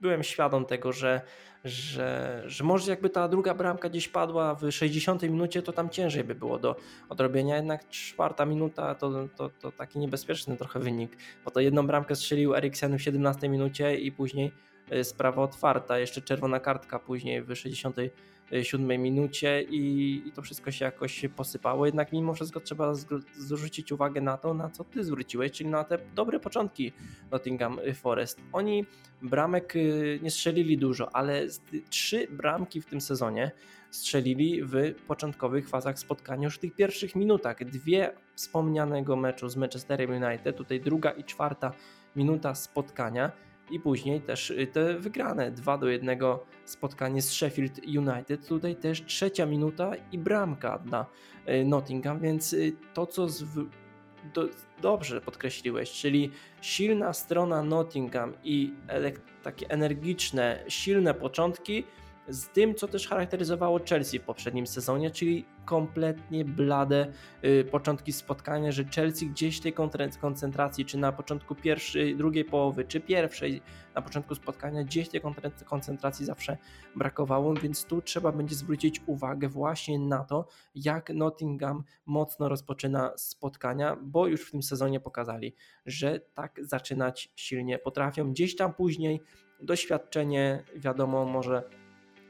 byłem 0.00 0.22
świadom 0.22 0.64
tego, 0.64 0.92
że, 0.92 1.20
że, 1.66 2.42
że 2.46 2.64
może 2.64 2.90
jakby 2.90 3.10
ta 3.10 3.28
druga 3.28 3.54
bramka 3.54 3.88
gdzieś 3.88 4.08
padła 4.08 4.54
w 4.54 4.70
60 4.70 5.22
minucie, 5.22 5.62
to 5.62 5.72
tam 5.72 5.90
ciężej 5.90 6.24
by 6.24 6.34
było 6.34 6.58
do 6.58 6.76
odrobienia, 7.08 7.56
jednak 7.56 7.88
czwarta 7.88 8.46
minuta 8.46 8.94
to, 8.94 9.28
to, 9.36 9.50
to 9.50 9.72
taki 9.72 9.98
niebezpieczny 9.98 10.56
trochę 10.56 10.80
wynik, 10.80 11.16
bo 11.44 11.50
to 11.50 11.60
jedną 11.60 11.86
bramkę 11.86 12.16
strzelił 12.16 12.54
Eriksen 12.54 12.98
w 12.98 13.02
17 13.02 13.48
minucie 13.48 13.96
i 13.96 14.12
później 14.12 14.52
y, 14.92 15.04
sprawa 15.04 15.42
otwarta, 15.42 15.98
jeszcze 15.98 16.22
czerwona 16.22 16.60
kartka 16.60 16.98
później 16.98 17.42
w 17.42 17.54
60 17.54 17.96
siódmej 18.62 18.98
minucie 18.98 19.62
i, 19.62 20.22
i, 20.26 20.32
to 20.32 20.42
wszystko 20.42 20.70
się 20.70 20.84
jakoś 20.84 21.24
posypało. 21.36 21.86
Jednak 21.86 22.12
mimo 22.12 22.34
wszystko 22.34 22.60
trzeba 22.60 22.94
zwrócić 23.36 23.92
uwagę 23.92 24.20
na 24.20 24.36
to, 24.36 24.54
na 24.54 24.70
co 24.70 24.84
ty 24.84 25.04
zwróciłeś, 25.04 25.52
czyli 25.52 25.70
na 25.70 25.84
te 25.84 25.98
dobre 26.14 26.40
początki 26.40 26.92
Nottingham 27.30 27.78
Forest. 27.94 28.40
Oni 28.52 28.86
bramek 29.22 29.76
y, 29.76 30.20
nie 30.22 30.30
strzelili 30.30 30.78
dużo, 30.78 31.16
ale 31.16 31.46
trzy 31.90 32.26
bramki 32.30 32.80
w 32.80 32.86
tym 32.86 33.00
sezonie 33.00 33.50
strzelili 33.90 34.64
w 34.64 34.94
początkowych 35.06 35.68
fazach 35.68 35.98
spotkania 35.98 36.44
już 36.44 36.54
w 36.54 36.58
tych 36.58 36.74
pierwszych 36.74 37.16
minutach. 37.16 37.64
Dwie 37.64 38.12
wspomnianego 38.34 39.16
meczu 39.16 39.48
z 39.48 39.56
Manchesterem 39.56 40.10
United, 40.10 40.56
tutaj 40.56 40.80
druga 40.80 41.10
i 41.10 41.24
czwarta 41.24 41.72
minuta 42.16 42.54
spotkania 42.54 43.32
i 43.70 43.80
później 43.80 44.20
też 44.20 44.50
y, 44.50 44.66
te 44.66 44.98
wygrane 44.98 45.50
2 45.50 45.78
do 45.78 45.88
1 45.88 46.18
spotkanie 46.64 47.22
z 47.22 47.32
Sheffield 47.32 47.80
United. 47.86 48.48
Tutaj 48.48 48.76
też 48.76 49.04
trzecia 49.04 49.46
minuta 49.46 49.92
i 50.12 50.18
bramka 50.18 50.78
dla 50.78 51.06
y, 51.48 51.64
Nottingham, 51.64 52.20
więc 52.20 52.52
y, 52.52 52.72
to 52.94 53.06
co 53.06 53.26
do, 54.34 54.48
dobrze 54.82 55.20
podkreśliłeś, 55.20 55.92
czyli 55.92 56.30
silna 56.60 57.12
strona 57.12 57.62
Nottingham 57.62 58.32
i 58.44 58.72
takie 59.42 59.70
energiczne, 59.70 60.64
silne 60.68 61.14
początki 61.14 61.84
z 62.28 62.48
tym, 62.48 62.74
co 62.74 62.88
też 62.88 63.08
charakteryzowało 63.08 63.80
Chelsea 63.88 64.18
w 64.18 64.22
poprzednim 64.22 64.66
sezonie, 64.66 65.10
czyli 65.10 65.44
kompletnie 65.64 66.44
blade 66.44 67.12
y, 67.44 67.64
początki 67.70 68.12
spotkania, 68.12 68.72
że 68.72 68.84
Chelsea 68.84 69.26
gdzieś 69.26 69.60
tej 69.60 69.72
koncentracji, 70.20 70.84
czy 70.84 70.98
na 70.98 71.12
początku 71.12 71.54
pierwszej, 71.54 72.16
drugiej 72.16 72.44
połowy, 72.44 72.84
czy 72.84 73.00
pierwszej, 73.00 73.62
na 73.94 74.02
początku 74.02 74.34
spotkania, 74.34 74.84
gdzieś 74.84 75.08
tej 75.08 75.20
koncentracji 75.64 76.26
zawsze 76.26 76.56
brakowało, 76.96 77.54
więc 77.54 77.84
tu 77.84 78.02
trzeba 78.02 78.32
będzie 78.32 78.54
zwrócić 78.54 79.00
uwagę 79.06 79.48
właśnie 79.48 79.98
na 79.98 80.24
to, 80.24 80.46
jak 80.74 81.10
Nottingham 81.10 81.84
mocno 82.06 82.48
rozpoczyna 82.48 83.12
spotkania, 83.16 83.96
bo 84.02 84.26
już 84.26 84.48
w 84.48 84.50
tym 84.50 84.62
sezonie 84.62 85.00
pokazali, 85.00 85.54
że 85.86 86.20
tak 86.20 86.60
zaczynać 86.62 87.32
silnie 87.36 87.78
potrafią. 87.78 88.30
Gdzieś 88.30 88.56
tam 88.56 88.74
później 88.74 89.20
doświadczenie, 89.60 90.64
wiadomo, 90.76 91.24
może 91.24 91.62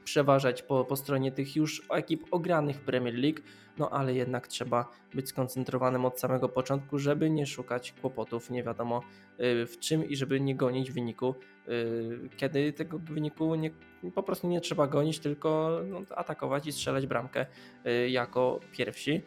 przeważać 0.06 0.62
po, 0.62 0.84
po 0.84 0.96
stronie 0.96 1.32
tych 1.32 1.56
już 1.56 1.82
ekip 1.90 2.24
ogranych 2.30 2.80
Premier 2.80 3.14
League, 3.14 3.40
no 3.78 3.90
ale 3.90 4.14
jednak 4.14 4.48
trzeba 4.48 4.88
być 5.14 5.28
skoncentrowanym 5.28 6.04
od 6.04 6.20
samego 6.20 6.48
początku, 6.48 6.98
żeby 6.98 7.30
nie 7.30 7.46
szukać 7.46 7.94
kłopotów 8.00 8.50
nie 8.50 8.62
wiadomo 8.62 9.00
y, 9.00 9.66
w 9.66 9.78
czym 9.78 10.08
i 10.08 10.16
żeby 10.16 10.40
nie 10.40 10.54
gonić 10.54 10.90
wyniku, 10.90 11.34
y, 11.68 12.28
kiedy 12.36 12.72
tego 12.72 12.98
wyniku 12.98 13.54
nie, 13.54 13.70
po 14.14 14.22
prostu 14.22 14.48
nie 14.48 14.60
trzeba 14.60 14.86
gonić, 14.86 15.18
tylko 15.18 15.80
no, 15.86 16.00
atakować 16.10 16.66
i 16.66 16.72
strzelać 16.72 17.06
bramkę 17.06 17.46
y, 17.86 18.10
jako 18.10 18.60
pierwsi. 18.72 19.22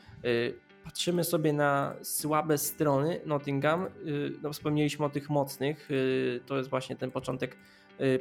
Patrzymy 0.84 1.24
sobie 1.24 1.54
na 1.54 1.96
słabe 2.02 2.58
strony 2.58 3.22
Nottingham, 3.26 3.86
no 4.42 4.54
wspomnieliśmy 4.54 5.06
o 5.06 5.10
tych 5.10 5.30
mocnych, 5.30 5.90
to 6.46 6.58
jest 6.58 6.70
właśnie 6.70 6.96
ten 6.96 7.12
początek 7.12 7.58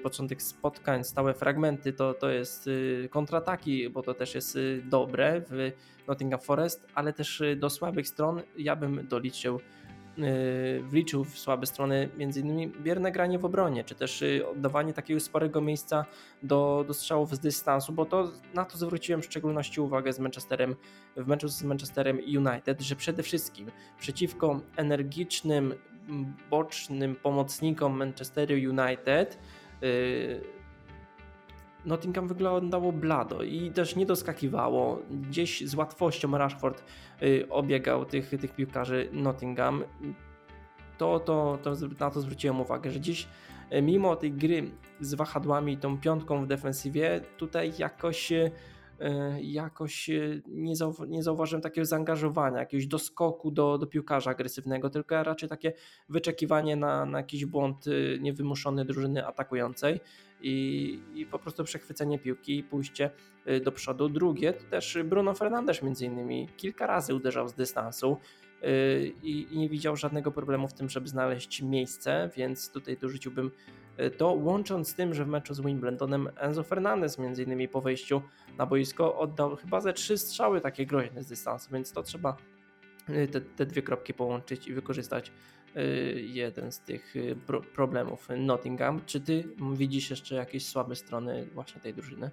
początek 0.03 0.43
spotkań, 0.43 1.05
stałe 1.05 1.35
fragmenty, 1.35 1.93
to, 1.93 2.15
to 2.15 2.31
jest 2.31 2.67
y, 2.67 3.09
kontrataki, 3.11 3.91
bo 3.91 4.03
to 4.03 4.15
też 4.15 4.35
jest 4.35 4.57
y, 4.57 4.83
dobre 4.85 5.43
w 5.51 5.73
Nottingham 6.09 6.41
Forest, 6.41 6.87
ale 6.95 7.13
też 7.13 7.43
do 7.57 7.71
słabych 7.71 8.09
stron 8.09 8.43
ja 8.57 8.77
bym 8.77 9.09
doliczył 9.09 9.61
wliczył 10.83 11.25
w 11.25 11.39
słabe 11.39 11.67
strony 11.67 12.09
m.in. 12.19 12.73
bierne 12.83 13.13
granie 13.13 13.39
w 13.39 13.45
obronie, 13.45 13.85
czy 13.85 13.95
też 13.95 14.25
oddawanie 14.51 14.93
takiego 14.93 15.21
sporego 15.21 15.61
miejsca 15.61 16.05
do, 16.43 16.85
do 16.87 16.95
strzałów 16.95 17.35
z 17.35 17.39
dystansu, 17.39 17.93
bo 17.93 18.05
to 18.05 18.31
na 18.55 18.65
to 18.65 18.79
zwróciłem 18.79 19.23
w 19.23 19.25
szczególności 19.25 19.81
uwagę 19.81 20.13
z 20.13 20.19
Manchesterem, 20.19 20.77
w 21.17 21.27
meczu 21.27 21.49
z 21.49 21.63
Manchesterem 21.63 22.19
United, 22.19 22.81
że 22.81 22.97
przede 22.97 23.23
wszystkim 23.23 23.71
przeciwko 23.99 24.61
energicznym, 24.77 25.75
bocznym 26.51 27.17
pomocnikom 27.17 27.97
Manchesteru 27.97 28.55
United 28.55 29.35
Y, 29.35 29.58
Nottingham 31.85 32.29
wyglądało 32.29 32.93
blado 32.93 33.43
i 33.43 33.71
też 33.71 33.97
nie 33.97 34.07
doskakiwało. 34.07 35.03
Gdzieś 35.11 35.67
z 35.67 35.75
łatwością 35.75 36.39
Rashford 36.39 36.85
y, 37.23 37.47
obiegał 37.51 38.05
tych, 38.05 38.31
tych 38.31 38.55
piłkarzy 38.55 39.09
Nottingham. 39.13 39.85
To, 40.99 41.21
to, 41.21 41.59
to, 41.63 41.75
na 42.01 42.11
to 42.11 42.21
zwróciłem 42.21 42.61
uwagę, 42.61 42.91
że 42.91 42.99
gdzieś 42.99 43.29
y, 43.73 43.83
mimo 43.83 44.17
tej 44.17 44.33
gry 44.33 44.71
z 45.01 45.15
wahadłami, 45.15 45.77
tą 45.77 45.99
piątką 45.99 46.45
w 46.45 46.47
defensywie, 46.47 47.21
tutaj 47.37 47.73
jakoś 47.79 48.33
jakoś 49.41 50.11
nie, 50.47 50.77
zau 50.77 50.95
nie 51.09 51.23
zauważyłem 51.23 51.63
takiego 51.63 51.85
zaangażowania, 51.85 52.59
jakiegoś 52.59 52.87
doskoku 52.87 53.51
do, 53.51 53.79
do 53.79 53.87
piłkarza 53.87 54.31
agresywnego, 54.31 54.91
tylko 54.91 55.23
raczej 55.23 55.49
takie 55.49 55.73
wyczekiwanie 56.09 56.77
na, 56.77 57.07
na 57.07 57.19
jakiś 57.19 57.47
błąd 57.47 57.85
niewymuszony 58.21 58.85
drużyny 58.85 59.27
atakującej 59.27 60.01
i, 60.41 61.01
i 61.15 61.27
po 61.27 61.39
prostu 61.39 61.65
przechwycenie 61.65 62.19
piłki 62.19 62.59
i 62.59 62.65
pójście 62.65 63.11
do 63.65 63.73
przodu. 63.73 64.09
Drugie 64.09 64.53
to 64.53 64.65
też 64.71 64.99
Bruno 65.05 65.35
Fernandes 65.35 65.83
między 65.83 66.07
innymi 66.07 66.49
kilka 66.57 66.87
razy 66.87 67.15
uderzał 67.15 67.49
z 67.49 67.55
dystansu 67.55 68.17
i, 69.23 69.47
i 69.51 69.59
nie 69.59 69.69
widział 69.69 69.97
żadnego 69.97 70.33
problemu 70.33 70.69
w 70.69 70.73
tym, 70.73 70.89
żeby 70.89 71.09
znaleźć 71.09 71.63
miejsce, 71.63 72.31
więc 72.37 72.71
tutaj 72.71 72.97
dorzuciłbym 72.97 73.51
e, 73.97 74.11
to, 74.11 74.33
łącząc 74.33 74.89
z 74.89 74.95
tym, 74.95 75.15
że 75.15 75.25
w 75.25 75.29
meczu 75.29 75.55
z 75.55 75.61
Wimbledonem 75.61 76.29
Enzo 76.37 76.63
Fernandez 76.63 77.19
między 77.19 77.43
innymi 77.43 77.69
po 77.69 77.81
wejściu 77.81 78.23
na 78.59 78.67
boisko 78.67 79.19
oddał 79.19 79.57
chyba 79.57 79.81
ze 79.81 79.93
trzy 79.93 80.19
strzały 80.19 80.61
takie 80.61 80.87
groźne 80.87 81.23
z 81.23 81.27
dystansu, 81.27 81.71
więc 81.73 81.93
to 81.93 82.03
trzeba 82.03 82.37
e, 83.09 83.29
te, 83.29 83.41
te 83.41 83.67
dwie 83.67 83.83
kropki 83.83 84.15
połączyć 84.15 84.69
i 84.69 84.75
wykorzystać 84.75 85.33
jeden 86.15 86.73
z 86.73 86.81
tych 86.81 87.15
problemów 87.75 88.29
Nottingham. 88.37 89.01
Czy 89.07 89.21
ty 89.21 89.45
widzisz 89.73 90.11
jeszcze 90.11 90.35
jakieś 90.35 90.67
słabe 90.67 90.97
strony 90.97 91.49
właśnie 91.55 91.81
tej 91.81 91.95
drużyny? 91.95 92.31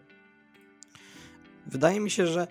Wydaje 1.67 1.99
mi 1.99 2.11
się, 2.11 2.27
że 2.27 2.47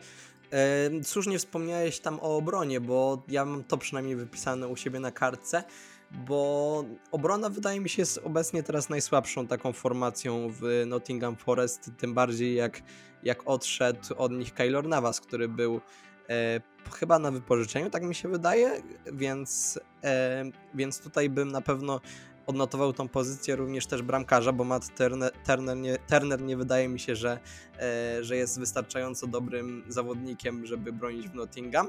słusznie 1.02 1.38
wspomniałeś 1.38 2.00
tam 2.00 2.18
o 2.20 2.36
obronie, 2.36 2.80
bo 2.80 3.22
ja 3.28 3.44
mam 3.44 3.64
to 3.64 3.78
przynajmniej 3.78 4.16
wypisane 4.16 4.68
u 4.68 4.76
siebie 4.76 5.00
na 5.00 5.10
kartce, 5.10 5.64
bo 6.10 6.84
obrona 7.10 7.48
wydaje 7.48 7.80
mi 7.80 7.88
się 7.88 8.02
jest 8.02 8.20
obecnie 8.24 8.62
teraz 8.62 8.88
najsłabszą 8.88 9.46
taką 9.46 9.72
formacją 9.72 10.48
w 10.60 10.84
Nottingham 10.86 11.36
Forest, 11.36 11.90
tym 11.98 12.14
bardziej 12.14 12.54
jak, 12.54 12.82
jak 13.22 13.48
odszedł 13.48 14.14
od 14.16 14.32
nich 14.32 14.54
Kaylor 14.54 14.88
Navas, 14.88 15.20
który 15.20 15.48
był 15.48 15.80
e, 16.28 16.60
chyba 16.92 17.18
na 17.18 17.30
wypożyczeniu, 17.30 17.90
tak 17.90 18.02
mi 18.02 18.14
się 18.14 18.28
wydaje, 18.28 18.82
więc, 19.12 19.80
e, 20.04 20.44
więc 20.74 21.00
tutaj 21.00 21.30
bym 21.30 21.52
na 21.52 21.60
pewno 21.60 22.00
odnotował 22.46 22.92
tą 22.92 23.08
pozycję 23.08 23.56
również 23.56 23.86
też 23.86 24.02
bramkarza, 24.02 24.52
bo 24.52 24.64
Matt 24.64 24.96
Turner, 24.96 25.32
Turner, 25.46 25.76
nie, 25.76 25.98
Turner 25.98 26.42
nie 26.42 26.56
wydaje 26.56 26.88
mi 26.88 27.00
się, 27.00 27.16
że, 27.16 27.38
e, 27.78 28.24
że 28.24 28.36
jest 28.36 28.60
wystarczająco 28.60 29.26
dobrym 29.26 29.84
zawodnikiem, 29.88 30.66
żeby 30.66 30.92
bronić 30.92 31.28
w 31.28 31.34
Nottingham. 31.34 31.88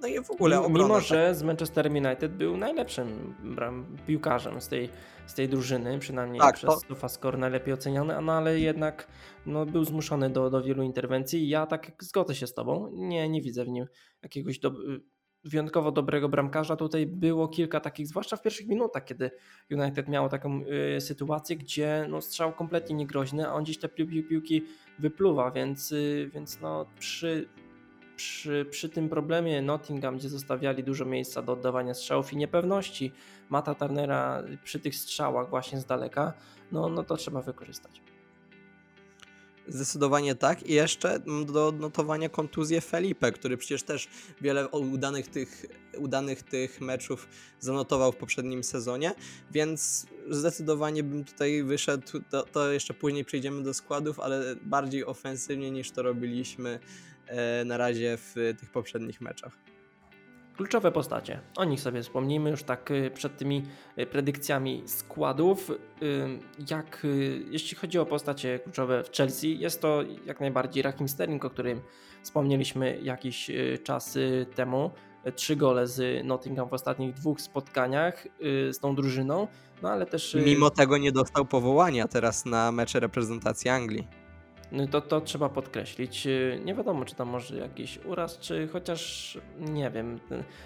No 0.00 0.08
i 0.08 0.24
w 0.24 0.30
ogóle 0.30 0.60
obrona, 0.60 0.88
Mimo, 0.88 0.94
tak. 0.94 1.04
że 1.04 1.34
z 1.34 1.42
Manchester 1.42 1.90
United 1.90 2.32
był 2.32 2.56
najlepszym 2.56 3.34
piłkarzem 4.06 4.60
z 4.60 4.68
tej, 4.68 4.88
z 5.26 5.34
tej 5.34 5.48
drużyny, 5.48 5.98
przynajmniej 5.98 6.40
tak, 6.40 6.54
przez 6.54 6.70
to... 6.70 6.80
SofaScore 6.80 7.38
najlepiej 7.38 7.74
oceniany, 7.74 8.22
no 8.22 8.32
ale 8.32 8.60
jednak 8.60 9.08
no, 9.46 9.66
był 9.66 9.84
zmuszony 9.84 10.30
do, 10.30 10.50
do 10.50 10.62
wielu 10.62 10.82
interwencji. 10.82 11.48
Ja 11.48 11.66
tak 11.66 11.92
zgodzę 12.00 12.34
się 12.34 12.46
z 12.46 12.54
tobą, 12.54 12.90
nie, 12.92 13.28
nie 13.28 13.42
widzę 13.42 13.64
w 13.64 13.68
nim 13.68 13.86
jakiegoś 14.22 14.58
do, 14.58 14.72
wyjątkowo 15.44 15.92
dobrego 15.92 16.28
bramkarza. 16.28 16.76
Tutaj 16.76 17.06
było 17.06 17.48
kilka 17.48 17.80
takich, 17.80 18.06
zwłaszcza 18.06 18.36
w 18.36 18.42
pierwszych 18.42 18.68
minutach, 18.68 19.04
kiedy 19.04 19.30
United 19.70 20.08
miało 20.08 20.28
taką 20.28 20.60
y, 20.96 21.00
sytuację, 21.00 21.56
gdzie 21.56 22.06
no, 22.08 22.20
strzał 22.20 22.52
kompletnie 22.52 22.96
niegroźny, 22.96 23.48
a 23.48 23.52
on 23.52 23.64
gdzieś 23.64 23.78
te 23.78 23.88
piłki, 23.88 24.22
piłki 24.22 24.64
wypluwa, 24.98 25.50
więc, 25.50 25.92
y, 25.92 26.30
więc 26.34 26.60
no, 26.60 26.86
przy, 26.98 27.48
przy, 28.16 28.66
przy 28.70 28.88
tym 28.88 29.08
problemie 29.08 29.62
Nottingham, 29.62 30.16
gdzie 30.16 30.28
zostawiali 30.28 30.84
dużo 30.84 31.04
miejsca 31.04 31.42
do 31.42 31.52
oddawania 31.52 31.94
strzałów 31.94 32.32
i 32.32 32.36
niepewności 32.36 33.12
Mata 33.48 33.74
Turnera 33.74 34.42
przy 34.64 34.80
tych 34.80 34.94
strzałach 34.94 35.50
właśnie 35.50 35.80
z 35.80 35.86
daleka, 35.86 36.32
no, 36.72 36.88
no 36.88 37.04
to 37.04 37.16
trzeba 37.16 37.42
wykorzystać. 37.42 38.07
Zdecydowanie 39.68 40.34
tak. 40.34 40.62
I 40.62 40.72
jeszcze 40.72 41.20
do 41.46 41.66
odnotowania 41.66 42.28
kontuzję 42.28 42.80
Felipe, 42.80 43.32
który 43.32 43.56
przecież 43.56 43.82
też 43.82 44.08
wiele 44.40 44.68
udanych 44.68 45.28
tych, 45.28 45.66
udanych 45.98 46.42
tych 46.42 46.80
meczów 46.80 47.28
zanotował 47.60 48.12
w 48.12 48.16
poprzednim 48.16 48.64
sezonie, 48.64 49.14
więc 49.50 50.06
zdecydowanie 50.30 51.02
bym 51.02 51.24
tutaj 51.24 51.62
wyszedł, 51.62 52.20
to, 52.30 52.42
to 52.42 52.72
jeszcze 52.72 52.94
później 52.94 53.24
przejdziemy 53.24 53.62
do 53.62 53.74
składów, 53.74 54.20
ale 54.20 54.56
bardziej 54.62 55.04
ofensywnie 55.04 55.70
niż 55.70 55.90
to 55.90 56.02
robiliśmy 56.02 56.80
e, 57.26 57.64
na 57.64 57.76
razie 57.76 58.18
w 58.20 58.54
tych 58.60 58.70
poprzednich 58.70 59.20
meczach. 59.20 59.67
Kluczowe 60.58 60.92
postacie. 60.92 61.40
O 61.56 61.64
nich 61.64 61.80
sobie 61.80 62.02
wspomnijmy 62.02 62.50
już 62.50 62.62
tak 62.62 62.90
y, 62.90 63.10
przed 63.14 63.36
tymi 63.36 63.62
y, 63.98 64.06
predykcjami 64.06 64.82
składów. 64.86 65.70
Y, 65.70 65.76
jak 66.70 67.06
jeśli 67.50 67.76
chodzi 67.76 67.98
o 67.98 68.06
postacie 68.06 68.58
kluczowe 68.58 69.04
w 69.04 69.10
Chelsea, 69.10 69.58
jest 69.58 69.82
to 69.82 70.02
jak 70.26 70.40
najbardziej 70.40 70.82
Raheem 70.82 71.08
Sterling, 71.08 71.44
o 71.44 71.50
którym 71.50 71.80
wspomnieliśmy 72.22 72.98
jakiś 73.02 73.50
czas 73.84 74.18
temu. 74.54 74.90
Trzy 75.34 75.56
gole 75.56 75.86
z 75.86 76.26
Nottingham 76.26 76.68
w 76.68 76.72
ostatnich 76.72 77.14
dwóch 77.14 77.40
spotkaniach 77.40 78.26
z 78.70 78.78
tą 78.78 78.94
drużyną, 78.94 79.48
no 79.82 79.90
ale 79.90 80.06
też... 80.06 80.36
Mimo 80.44 80.70
tego 80.70 80.98
nie 80.98 81.12
dostał 81.12 81.44
powołania 81.44 82.08
teraz 82.08 82.44
na 82.46 82.72
mecze 82.72 83.00
reprezentacji 83.00 83.70
Anglii. 83.70 84.08
No 84.72 84.86
to, 84.86 85.00
to 85.00 85.20
trzeba 85.20 85.48
podkreślić. 85.48 86.26
Y, 86.26 86.60
nie 86.64 86.74
wiadomo, 86.74 87.04
czy 87.04 87.14
tam 87.14 87.28
może 87.28 87.56
jakiś 87.56 87.98
uraz, 88.04 88.38
czy 88.38 88.68
chociaż 88.68 89.38
nie 89.58 89.90
wiem. 89.90 90.20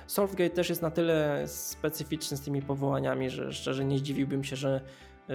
Southgate 0.06 0.50
też 0.50 0.68
jest 0.68 0.82
na 0.82 0.90
tyle 0.90 1.44
specyficzny 1.46 2.36
z 2.36 2.40
tymi 2.40 2.62
powołaniami, 2.62 3.30
że 3.30 3.52
szczerze 3.52 3.84
nie 3.84 3.98
zdziwiłbym 3.98 4.44
się, 4.44 4.56
że, 4.56 4.80
y, 5.30 5.34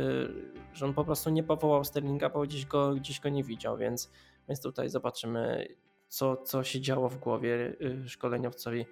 że 0.73 0.85
on 0.85 0.93
po 0.93 1.05
prostu 1.05 1.29
nie 1.29 1.43
powołał 1.43 1.83
Sterlinga, 1.83 2.29
bo 2.29 2.41
gdzieś 2.41 2.65
go, 2.65 2.95
gdzieś 2.95 3.19
go 3.19 3.29
nie 3.29 3.43
widział, 3.43 3.77
więc, 3.77 4.11
więc 4.47 4.61
tutaj 4.61 4.89
zobaczymy, 4.89 5.67
co, 6.07 6.37
co 6.37 6.63
się 6.63 6.81
działo 6.81 7.09
w 7.09 7.17
głowie 7.17 7.75
y, 7.81 8.09
szkoleniowcowi 8.09 8.85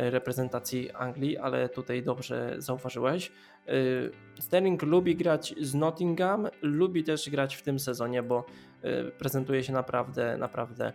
reprezentacji 0.00 0.90
Anglii, 0.90 1.38
ale 1.38 1.68
tutaj 1.68 2.02
dobrze 2.02 2.54
zauważyłeś. 2.58 3.32
Sterling 4.40 4.82
lubi 4.82 5.16
grać 5.16 5.54
z 5.60 5.74
Nottingham, 5.74 6.48
lubi 6.62 7.04
też 7.04 7.30
grać 7.30 7.56
w 7.56 7.62
tym 7.62 7.78
sezonie, 7.78 8.22
bo 8.22 8.44
Y, 8.84 9.10
prezentuje 9.10 9.64
się 9.64 9.72
naprawdę, 9.72 10.36
naprawdę 10.36 10.92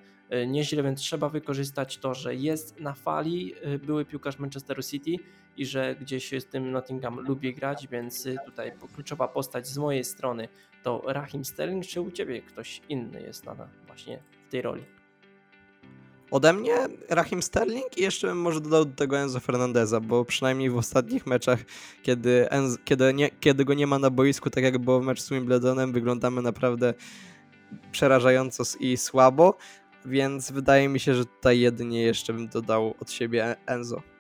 nieźle, 0.48 0.84
więc 0.84 1.00
trzeba 1.00 1.30
wykorzystać 1.30 1.98
to, 1.98 2.14
że 2.14 2.36
jest 2.36 2.80
na 2.80 2.94
fali 2.94 3.54
były 3.86 4.06
piłkarz 4.06 4.40
Manchesteru 4.40 4.84
City 4.84 5.16
i 5.58 5.66
że 5.66 5.96
gdzieś 5.96 6.32
z 6.40 6.46
tym 6.46 6.72
Nottingham 6.72 7.20
lubi 7.20 7.54
grać, 7.54 7.88
więc 7.88 8.28
tutaj 8.46 8.72
kluczowa 8.94 9.28
postać 9.28 9.68
z 9.68 9.78
mojej 9.78 10.04
strony 10.04 10.48
to 10.84 11.04
Rahim 11.08 11.46
Sterling, 11.46 11.86
czy 11.86 12.02
u 12.02 12.12
Ciebie 12.12 12.42
ktoś 12.42 12.82
inny 12.90 13.22
jest 13.22 13.46
na 13.46 13.56
właśnie 13.88 14.20
w 14.48 14.52
tej 14.52 14.62
roli? 14.62 15.03
Ode 16.34 16.54
mnie 16.54 16.76
Rahim 17.10 17.44
Sterling 17.44 17.98
i 17.98 18.02
jeszcze 18.02 18.28
bym 18.28 18.42
może 18.42 18.62
dodał 18.62 18.86
do 18.86 18.96
tego 18.96 19.20
Enzo 19.20 19.40
Fernandeza, 19.40 20.00
bo 20.00 20.26
przynajmniej 20.26 20.70
w 20.70 20.78
ostatnich 20.78 21.26
meczach, 21.28 21.60
kiedy, 22.04 22.50
Enzo, 22.50 22.78
kiedy, 22.86 23.14
nie, 23.14 23.30
kiedy 23.30 23.66
go 23.66 23.74
nie 23.74 23.88
ma 23.88 24.00
na 24.00 24.10
boisku, 24.10 24.50
tak 24.50 24.64
jak 24.64 24.78
było 24.78 25.00
w 25.00 25.06
meczu 25.06 25.24
z 25.24 25.30
Wimbledonem, 25.30 25.92
wyglądamy 25.92 26.42
naprawdę 26.42 26.94
przerażająco 27.92 28.64
i 28.80 28.98
słabo, 28.98 29.58
więc 30.06 30.52
wydaje 30.52 30.90
mi 30.90 31.00
się, 31.00 31.16
że 31.16 31.26
tutaj 31.26 31.60
jedynie 31.60 32.02
jeszcze 32.02 32.34
bym 32.34 32.48
dodał 32.48 32.96
od 33.00 33.12
siebie 33.12 33.56
Enzo. 33.66 34.13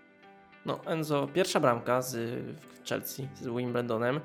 No, 0.65 0.79
Enzo, 0.85 1.27
pierwsza 1.33 1.59
bramka 1.59 2.01
z 2.01 2.43
Chelsea, 2.89 3.27
z 3.35 3.47
Wimbledonem. 3.47 4.19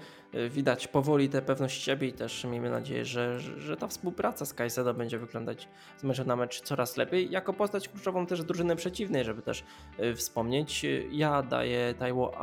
Widać 0.50 0.88
powoli 0.88 1.28
tę 1.28 1.42
pewność 1.42 1.82
siebie 1.82 2.08
i 2.08 2.12
też 2.12 2.44
miejmy 2.44 2.70
nadzieję, 2.70 3.04
że, 3.04 3.40
że, 3.40 3.76
ta 3.76 3.86
współpraca 3.86 4.46
z 4.46 4.54
Kajsedo 4.54 4.94
będzie 4.94 5.18
wyglądać 5.18 5.68
z 5.96 6.04
meczu 6.04 6.24
na 6.24 6.36
mecz 6.36 6.60
coraz 6.60 6.96
lepiej. 6.96 7.30
Jako 7.30 7.52
postać 7.52 7.88
kluczową 7.88 8.26
też 8.26 8.44
drużyny 8.44 8.76
przeciwnej, 8.76 9.24
żeby 9.24 9.42
też 9.42 9.64
y, 10.00 10.14
wspomnieć, 10.14 10.86
ja 11.10 11.42
daję 11.42 11.94
Taiwo 11.98 12.38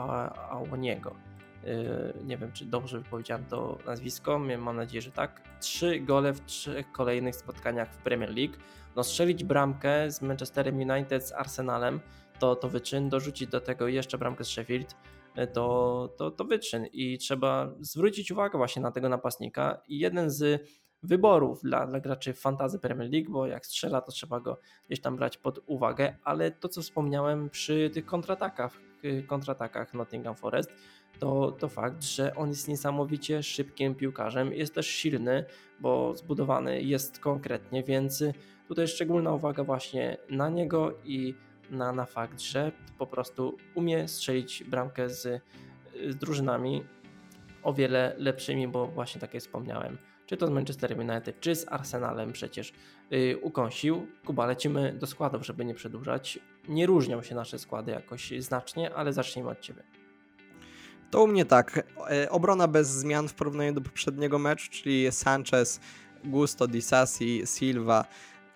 Awoniego. 0.49 1.15
Nie 2.25 2.37
wiem, 2.37 2.51
czy 2.51 2.65
dobrze 2.65 2.99
wypowiedziałem 2.99 3.45
to 3.45 3.77
nazwisko, 3.85 4.39
mam 4.39 4.75
nadzieję, 4.75 5.01
że 5.01 5.11
tak. 5.11 5.41
Trzy 5.59 5.99
gole 5.99 6.33
w 6.33 6.45
trzech 6.45 6.91
kolejnych 6.91 7.35
spotkaniach 7.35 7.93
w 7.93 7.97
Premier 7.97 8.35
League. 8.35 8.53
No 8.95 9.03
strzelić 9.03 9.43
bramkę 9.43 10.11
z 10.11 10.21
Manchesterem 10.21 10.75
United, 10.75 11.27
z 11.27 11.31
Arsenalem, 11.31 11.99
to, 12.39 12.55
to 12.55 12.69
wyczyn, 12.69 13.09
dorzucić 13.09 13.49
do 13.49 13.61
tego 13.61 13.87
jeszcze 13.87 14.17
bramkę 14.17 14.43
z 14.43 14.47
Sheffield, 14.47 14.95
yy, 15.35 15.47
to, 15.47 16.09
to, 16.17 16.31
to 16.31 16.45
wyczyn. 16.45 16.85
I 16.93 17.17
trzeba 17.17 17.71
zwrócić 17.79 18.31
uwagę 18.31 18.57
właśnie 18.57 18.81
na 18.81 18.91
tego 18.91 19.09
napastnika. 19.09 19.81
I 19.87 19.99
jeden 19.99 20.29
z 20.29 20.67
wyborów 21.03 21.61
dla, 21.63 21.87
dla 21.87 21.99
graczy 21.99 22.33
fantazy 22.33 22.79
Premier 22.79 23.11
League, 23.11 23.31
bo 23.31 23.47
jak 23.47 23.65
strzela, 23.65 24.01
to 24.01 24.11
trzeba 24.11 24.39
go 24.39 24.57
gdzieś 24.87 25.01
tam 25.01 25.15
brać 25.15 25.37
pod 25.37 25.59
uwagę, 25.65 26.15
ale 26.23 26.51
to 26.51 26.69
co 26.69 26.81
wspomniałem 26.81 27.49
przy 27.49 27.89
tych 27.93 28.05
kontratakach, 28.05 28.77
kontratakach 29.27 29.93
Nottingham 29.93 30.35
Forest, 30.35 30.71
to, 31.19 31.51
to 31.51 31.69
fakt, 31.69 32.03
że 32.03 32.35
on 32.35 32.49
jest 32.49 32.67
niesamowicie 32.67 33.43
szybkim 33.43 33.95
piłkarzem, 33.95 34.53
jest 34.53 34.75
też 34.75 34.87
silny, 34.87 35.45
bo 35.79 36.15
zbudowany 36.15 36.81
jest 36.81 37.19
konkretnie, 37.19 37.83
więc 37.83 38.23
tutaj 38.67 38.87
szczególna 38.87 39.33
uwaga 39.33 39.63
właśnie 39.63 40.17
na 40.29 40.49
niego 40.49 40.93
i 41.03 41.35
na, 41.69 41.91
na 41.91 42.05
fakt, 42.05 42.41
że 42.41 42.71
po 42.97 43.07
prostu 43.07 43.57
umie 43.75 44.07
strzelić 44.07 44.63
bramkę 44.63 45.09
z, 45.09 45.41
z 46.09 46.15
drużynami 46.15 46.83
o 47.63 47.73
wiele 47.73 48.15
lepszymi, 48.17 48.67
bo 48.67 48.87
właśnie 48.87 49.21
tak 49.21 49.33
jak 49.33 49.43
wspomniałem, 49.43 49.97
czy 50.25 50.37
to 50.37 50.47
z 50.47 50.49
Manchester 50.49 50.99
United, 50.99 51.39
czy 51.39 51.55
z 51.55 51.71
Arsenalem 51.71 52.31
przecież 52.31 52.73
yy, 53.09 53.37
ukąsił. 53.41 54.07
Kuba, 54.25 54.45
lecimy 54.45 54.93
do 54.93 55.07
składów, 55.07 55.45
żeby 55.45 55.65
nie 55.65 55.73
przedłużać. 55.73 56.39
Nie 56.67 56.85
różnią 56.85 57.21
się 57.21 57.35
nasze 57.35 57.59
składy 57.59 57.91
jakoś 57.91 58.33
znacznie, 58.39 58.93
ale 58.93 59.13
zacznijmy 59.13 59.49
od 59.49 59.59
Ciebie. 59.59 59.83
To 61.11 61.23
u 61.23 61.27
mnie 61.27 61.45
tak. 61.45 61.87
E, 62.09 62.29
obrona 62.29 62.67
bez 62.67 62.89
zmian 62.89 63.27
w 63.27 63.33
porównaniu 63.33 63.73
do 63.73 63.81
poprzedniego 63.81 64.39
meczu, 64.39 64.71
czyli 64.71 65.11
Sanchez, 65.11 65.79
Gusto, 66.23 66.67
Disasi, 66.67 67.43
Silva, 67.45 68.05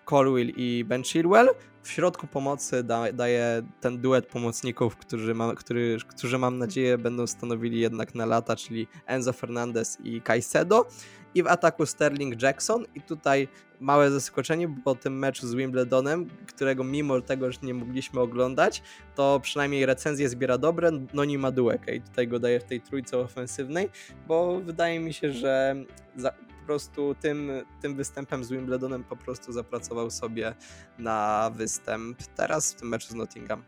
Colwill 0.04 0.52
i 0.56 0.84
Ben 0.84 1.02
Chilwell. 1.02 1.48
W 1.82 1.90
środku 1.90 2.26
pomocy 2.26 2.84
da, 2.84 3.12
daje 3.12 3.62
ten 3.80 4.00
duet 4.00 4.26
pomocników, 4.26 4.96
którzy, 4.96 5.34
ma, 5.34 5.54
który, 5.54 5.96
którzy 6.08 6.38
mam 6.38 6.58
nadzieję 6.58 6.98
będą 6.98 7.26
stanowili 7.26 7.80
jednak 7.80 8.14
na 8.14 8.26
lata, 8.26 8.56
czyli 8.56 8.86
Enzo 9.06 9.32
Fernandez 9.32 9.98
i 10.04 10.22
Caicedo. 10.22 10.86
I 11.34 11.42
w 11.42 11.46
ataku 11.46 11.86
Sterling 11.86 12.42
Jackson. 12.42 12.84
I 12.94 13.00
tutaj 13.00 13.48
małe 13.80 14.10
zaskoczenie, 14.10 14.74
po 14.84 14.94
tym 14.94 15.18
meczu 15.18 15.46
z 15.46 15.54
Wimbledonem, 15.54 16.26
którego 16.46 16.84
mimo 16.84 17.20
tego, 17.20 17.52
że 17.52 17.58
nie 17.62 17.74
mogliśmy 17.74 18.20
oglądać, 18.20 18.82
to 19.14 19.40
przynajmniej 19.42 19.86
recenzje 19.86 20.28
zbiera 20.28 20.58
dobre, 20.58 20.90
no 21.14 21.24
nie 21.24 21.38
ma 21.38 21.50
duekę 21.50 21.94
i 21.94 22.00
tutaj 22.00 22.28
go 22.28 22.38
daję 22.38 22.60
w 22.60 22.64
tej 22.64 22.80
trójce 22.80 23.18
ofensywnej, 23.18 23.88
bo 24.28 24.60
wydaje 24.60 25.00
mi 25.00 25.12
się, 25.12 25.32
że 25.32 25.74
za, 26.16 26.32
po 26.60 26.66
prostu 26.66 27.14
tym, 27.14 27.50
tym 27.80 27.96
występem 27.96 28.44
z 28.44 28.50
Wimbledonem 28.50 29.04
po 29.04 29.16
prostu 29.16 29.52
zapracował 29.52 30.10
sobie 30.10 30.54
na 30.98 31.50
występ 31.54 32.22
teraz 32.36 32.74
w 32.74 32.80
tym 32.80 32.88
meczu 32.88 33.08
z 33.08 33.14
Nottingham. 33.14 33.62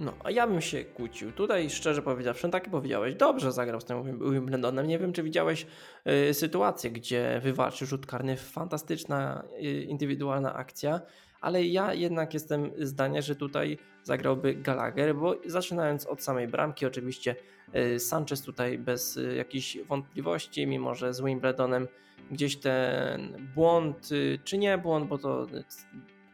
No, 0.00 0.14
a 0.24 0.30
ja 0.30 0.46
bym 0.46 0.60
się 0.60 0.84
kłócił. 0.84 1.32
Tutaj 1.32 1.70
szczerze 1.70 2.02
powiedziawszy, 2.02 2.46
no 2.46 2.50
tak 2.50 2.70
powiedziałeś, 2.70 3.14
dobrze 3.14 3.52
zagrał 3.52 3.80
z 3.80 3.84
tym 3.84 4.18
Wimbledonem. 4.32 4.86
Nie 4.86 4.98
wiem, 4.98 5.12
czy 5.12 5.22
widziałeś 5.22 5.66
y, 6.30 6.34
sytuację, 6.34 6.90
gdzie 6.90 7.40
wywalczył 7.42 7.86
rzut 7.86 8.06
karny. 8.06 8.36
Fantastyczna 8.36 9.44
y, 9.64 9.82
indywidualna 9.82 10.54
akcja, 10.54 11.00
ale 11.40 11.64
ja 11.64 11.94
jednak 11.94 12.34
jestem 12.34 12.70
zdania, 12.78 13.22
że 13.22 13.36
tutaj 13.36 13.78
zagrałby 14.02 14.54
Gallagher, 14.54 15.14
bo 15.14 15.36
zaczynając 15.46 16.06
od 16.06 16.22
samej 16.22 16.48
bramki, 16.48 16.86
oczywiście 16.86 17.36
Sanchez 17.98 18.42
tutaj 18.42 18.78
bez 18.78 19.16
y, 19.16 19.34
jakichś 19.34 19.78
wątpliwości, 19.88 20.66
mimo 20.66 20.94
że 20.94 21.14
z 21.14 21.20
Wimbledonem 21.20 21.88
gdzieś 22.30 22.56
ten 22.56 23.48
błąd, 23.54 24.12
y, 24.12 24.38
czy 24.44 24.58
nie 24.58 24.78
błąd, 24.78 25.08
bo 25.08 25.18
to 25.18 25.46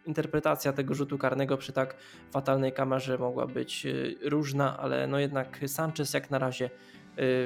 interpretacja 0.07 0.73
tego 0.73 0.95
rzutu 0.95 1.19
karnego 1.19 1.57
przy 1.57 1.73
tak 1.73 1.97
fatalnej 2.31 2.73
kamerze 2.73 3.19
mogła 3.19 3.47
być 3.47 3.87
y, 3.87 4.17
różna, 4.23 4.79
ale 4.79 5.07
no 5.07 5.19
jednak 5.19 5.61
Sanchez 5.67 6.15
jak 6.15 6.31
na 6.31 6.39
razie 6.39 6.65
y, 6.67 6.71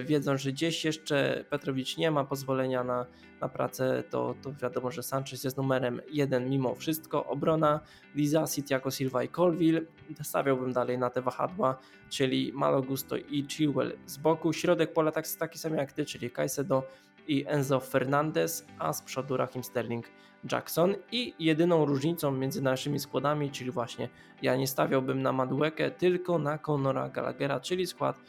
wiedzą, 0.04 0.38
że 0.38 0.52
gdzieś 0.52 0.85
jeszcze 0.85 1.44
Petrowicz 1.50 1.96
nie 1.96 2.11
ma 2.11 2.24
pozwolenia 2.24 2.85
na, 2.85 3.06
na 3.40 3.48
pracę, 3.48 4.04
to, 4.11 4.35
to 4.42 4.52
wiadomo, 4.52 4.90
że 4.90 5.02
Sanchez 5.02 5.44
jest 5.44 5.56
numerem 5.56 6.00
jeden 6.11 6.50
mimo 6.50 6.74
wszystko. 6.74 7.26
Obrona 7.26 7.80
Lizasi, 8.14 8.62
Tiago 8.62 8.90
Silva 8.90 9.22
i 9.22 9.28
Colville. 9.28 9.80
Stawiałbym 10.22 10.72
dalej 10.72 10.98
na 10.98 11.11
te 11.11 11.22
wahadła, 11.22 11.78
czyli 12.09 12.52
Malo 12.54 12.83
Gusto 12.83 13.16
i 13.16 13.46
Chilwell 13.48 13.96
z 14.06 14.18
boku. 14.18 14.52
Środek 14.52 14.92
pola 14.92 15.12
tak, 15.12 15.28
taki 15.28 15.59
sam 15.59 15.74
jak 15.74 15.92
ty, 15.92 16.04
czyli 16.04 16.30
Caicedo 16.30 16.83
i 17.28 17.44
Enzo 17.48 17.80
Fernandez, 17.80 18.66
a 18.78 18.92
z 18.92 19.02
przodu 19.02 19.37
Rahim 19.37 19.64
Sterling 19.64 20.06
Jackson 20.52 20.94
i 21.12 21.35
jedyną 21.38 21.85
różnicą 21.85 22.33
między 22.33 22.62
naszymi 22.62 22.98
składami, 22.98 23.50
czyli 23.50 23.70
właśnie 23.70 24.09
ja 24.42 24.56
nie 24.56 24.66
stawiałbym 24.66 25.22
na 25.22 25.33
Maduekę, 25.33 25.90
tylko 25.90 26.38
na 26.38 26.59
Conora 26.59 27.09
Gallaghera, 27.09 27.61
czyli 27.61 27.87
skład 27.87 28.20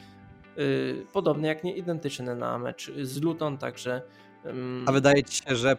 podobny 1.13 1.47
jak 1.47 1.63
nie 1.63 1.75
identyczny 1.75 2.35
na 2.35 2.57
mecz 2.57 2.91
z 3.01 3.21
Luton, 3.21 3.57
także 3.57 4.01
yy... 4.45 4.51
A 4.85 4.91
wydaje 4.91 5.23
ci 5.23 5.43
się, 5.43 5.55
że 5.55 5.77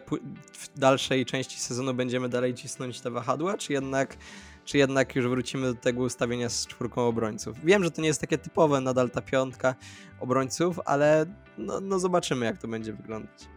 w 0.53 0.79
dalszej 0.79 1.25
części 1.25 1.59
sezonu 1.59 1.93
będziemy 1.93 2.29
dalej 2.29 2.53
cisnąć 2.53 3.01
te 3.01 3.11
wahadła, 3.11 3.57
czy 3.57 3.73
jednak 3.73 4.17
czy 4.65 4.77
jednak 4.77 5.15
już 5.15 5.27
wrócimy 5.27 5.73
do 5.73 5.79
tego 5.79 6.03
ustawienia 6.03 6.49
z 6.49 6.67
czwórką 6.67 7.07
obrońców. 7.07 7.65
Wiem, 7.65 7.83
że 7.83 7.91
to 7.91 8.01
nie 8.01 8.07
jest 8.07 8.21
takie 8.21 8.37
typowe 8.37 8.81
nadal 8.81 9.09
ta 9.09 9.21
piątka 9.21 9.75
obrońców, 10.19 10.79
ale 10.85 11.25
no, 11.57 11.79
no 11.81 11.99
zobaczymy 11.99 12.45
jak 12.45 12.57
to 12.57 12.67
będzie 12.67 12.93
wyglądać. 12.93 13.47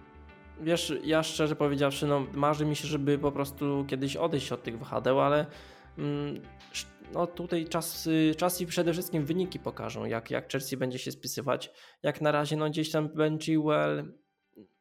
Wiesz, 0.61 0.93
ja 1.05 1.23
szczerze 1.23 1.57
powiedziawszy, 1.57 2.07
no 2.07 2.27
marzy 2.35 2.67
mi 2.67 2.77
się, 2.77 2.89
żeby 2.89 3.19
po 3.19 3.33
prostu 3.33 3.85
kiedyś 3.89 4.17
odejść 4.17 4.53
od 4.53 4.63
tych 4.63 4.79
wahadeł, 4.79 5.21
ale 5.21 5.47
mm, 5.99 6.43
no 7.13 7.27
tutaj 7.27 7.69
czas, 7.69 8.09
czas 8.37 8.61
i 8.61 8.67
przede 8.67 8.93
wszystkim 8.93 9.25
wyniki 9.25 9.59
pokażą, 9.59 10.05
jak, 10.05 10.31
jak 10.31 10.53
Chelsea 10.53 10.77
będzie 10.77 10.99
się 10.99 11.13
spisywać. 11.13 11.71
Jak 12.03 12.21
na 12.21 12.33
razie, 12.33 12.57
no 12.57 12.71
gdzieś 12.71 12.91
tam 12.91 13.09
Ben 13.09 13.39
Chilwell, 13.39 14.13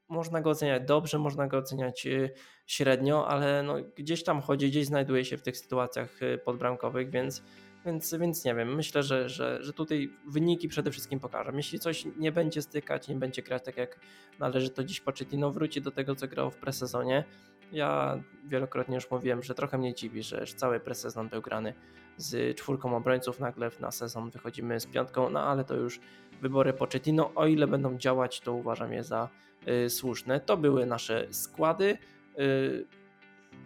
można 0.10 0.42
go 0.42 0.50
oceniać 0.50 0.84
dobrze, 0.88 1.20
można 1.20 1.48
go 1.48 1.58
oceniać 1.58 2.06
y, 2.06 2.30
średnio, 2.68 3.28
ale 3.28 3.64
no 3.64 3.76
gdzieś 3.96 4.24
tam 4.24 4.42
chodzi, 4.42 4.70
gdzieś 4.70 4.86
znajduje 4.86 5.26
się 5.26 5.38
w 5.38 5.42
tych 5.42 5.58
sytuacjach 5.58 6.22
y, 6.22 6.38
podbramkowych, 6.38 7.10
więc 7.10 7.44
więc, 7.86 8.14
więc 8.14 8.46
nie 8.46 8.56
wiem, 8.56 8.76
myślę, 8.76 9.04
że, 9.04 9.30
że, 9.30 9.64
że 9.64 9.74
tutaj 9.74 10.10
wyniki 10.28 10.68
przede 10.68 10.92
wszystkim 10.92 11.20
pokażą. 11.20 11.58
Jeśli 11.58 11.80
coś 11.80 12.06
nie 12.18 12.32
będzie 12.32 12.62
stykać, 12.62 13.08
nie 13.08 13.16
będzie 13.16 13.42
grać 13.42 13.64
tak 13.64 13.78
jak 13.78 14.00
należy, 14.40 14.70
to 14.70 14.84
dziś 14.84 15.02
Pochettino 15.02 15.52
wróci 15.52 15.82
do 15.82 15.92
tego, 15.92 16.16
co 16.16 16.28
grał 16.28 16.52
w 16.52 16.58
presezonie. 16.58 17.24
Ja 17.72 18.20
wielokrotnie 18.46 18.96
już 18.96 19.12
mówiłem, 19.12 19.44
że 19.44 19.56
trochę 19.56 19.78
mnie 19.78 19.94
dziwi, 19.94 20.24
że 20.24 20.46
cały 20.56 20.80
presezon 20.80 21.30
był 21.30 21.42
grany 21.42 21.74
z 22.18 22.58
czwórką 22.58 22.98
obrońców, 22.98 23.40
nagle 23.40 23.72
na 23.80 23.92
sezon 23.92 24.30
wychodzimy 24.30 24.80
z 24.80 24.86
piątką, 24.86 25.30
no 25.30 25.40
ale 25.44 25.64
to 25.64 25.76
już 25.76 26.00
wybory 26.42 26.74
Pochettino, 26.74 27.32
o 27.36 27.48
ile 27.48 27.68
będą 27.68 27.98
działać, 27.98 28.42
to 28.42 28.54
uważam 28.54 28.94
je 28.94 29.04
za 29.04 29.30
y, 29.68 29.90
słuszne. 29.90 30.40
To 30.40 30.58
były 30.58 30.86
nasze 30.86 31.28
składy. 31.32 31.98
Y, 32.40 32.86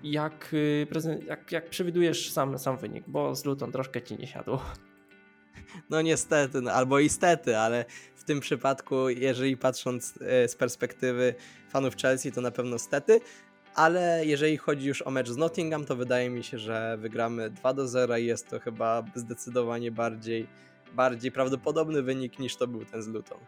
jak, 0.04 0.54
y, 0.54 0.88
jak, 1.28 1.52
jak 1.52 1.70
przewidujesz 1.70 2.32
sam, 2.32 2.60
sam 2.60 2.78
wynik, 2.78 3.04
bo 3.08 3.36
z 3.36 3.46
Luton 3.46 3.72
troszkę 3.72 4.02
ci 4.02 4.18
nie 4.18 4.28
siadło. 4.28 4.62
No 5.90 6.02
niestety, 6.02 6.62
no, 6.62 6.72
albo 6.72 7.00
istety, 7.00 7.58
ale 7.58 7.86
w 8.16 8.24
tym 8.24 8.40
przypadku, 8.40 9.10
jeżeli 9.10 9.58
patrząc 9.58 10.18
y, 10.18 10.48
z 10.48 10.56
perspektywy 10.56 11.36
fanów 11.70 11.96
Chelsea, 11.96 12.32
to 12.32 12.42
na 12.42 12.52
pewno 12.52 12.80
stety. 12.80 13.20
Ale 13.76 14.26
jeżeli 14.26 14.58
chodzi 14.58 14.88
już 14.88 15.02
o 15.02 15.12
mecz 15.12 15.30
z 15.30 15.38
Nottingham, 15.38 15.86
to 15.86 15.96
wydaje 15.96 16.30
mi 16.30 16.44
się, 16.44 16.58
że 16.58 16.98
wygramy 16.98 17.50
2 17.50 17.74
do 17.74 17.88
0 17.88 18.18
i 18.18 18.26
jest 18.26 18.50
to 18.50 18.60
chyba 18.60 19.04
zdecydowanie 19.16 19.92
bardziej, 19.92 20.48
bardziej 20.94 21.32
prawdopodobny 21.32 22.02
wynik 22.02 22.40
niż 22.40 22.56
to 22.56 22.68
był 22.68 22.86
ten 22.86 23.02
z 23.02 23.08
Luton. 23.08 23.40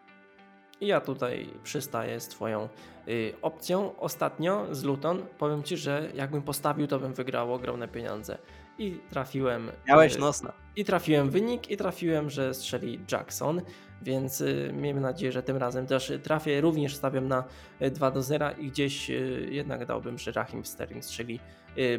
I 0.82 0.88
ja 0.88 1.02
tutaj 1.02 1.50
przystaję 1.64 2.20
z 2.20 2.28
Twoją 2.28 2.70
y, 3.08 3.34
opcją. 3.42 3.98
Ostatnio 4.00 4.68
z 4.72 4.84
Luton 4.84 5.26
powiem 5.38 5.64
Ci, 5.64 5.78
że 5.78 6.12
jakbym 6.14 6.42
postawił, 6.42 6.88
to 6.88 7.00
bym 7.00 7.14
wygrał 7.14 7.54
ogromne 7.54 7.88
pieniądze. 7.88 8.38
I 8.78 9.00
trafiłem. 9.10 9.72
Miałeś 9.88 10.16
y, 10.16 10.20
nosna. 10.20 10.54
I 10.76 10.86
trafiłem 10.86 11.30
wynik, 11.30 11.72
i 11.72 11.78
trafiłem, 11.78 12.30
że 12.30 12.54
strzeli 12.54 13.00
Jackson. 13.12 13.62
Więc 14.02 14.42
y, 14.42 14.72
miejmy 14.74 15.02
nadzieję, 15.02 15.32
że 15.32 15.44
tym 15.44 15.58
razem 15.58 15.88
też 15.88 16.14
trafię. 16.24 16.62
Również 16.62 16.96
stawiam 16.96 17.28
na 17.28 17.44
2 17.92 18.08
y, 18.08 18.12
do 18.12 18.22
0 18.22 18.52
i 18.52 18.68
gdzieś 18.68 19.10
y, 19.10 19.48
jednak 19.52 19.86
dałbym, 19.86 20.18
że 20.18 20.32
Rahim 20.32 20.66
Sterling 20.66 21.06
strzeli 21.06 21.40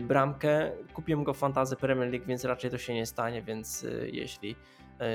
bramkę. 0.00 0.72
Kupiłem 0.94 1.24
go 1.24 1.34
w 1.34 1.38
Fantazy 1.38 1.76
Premier 1.76 2.10
League, 2.10 2.26
więc 2.26 2.44
raczej 2.44 2.70
to 2.70 2.78
się 2.78 2.94
nie 2.94 3.06
stanie. 3.06 3.42
Więc 3.42 3.86
jeśli 4.12 4.56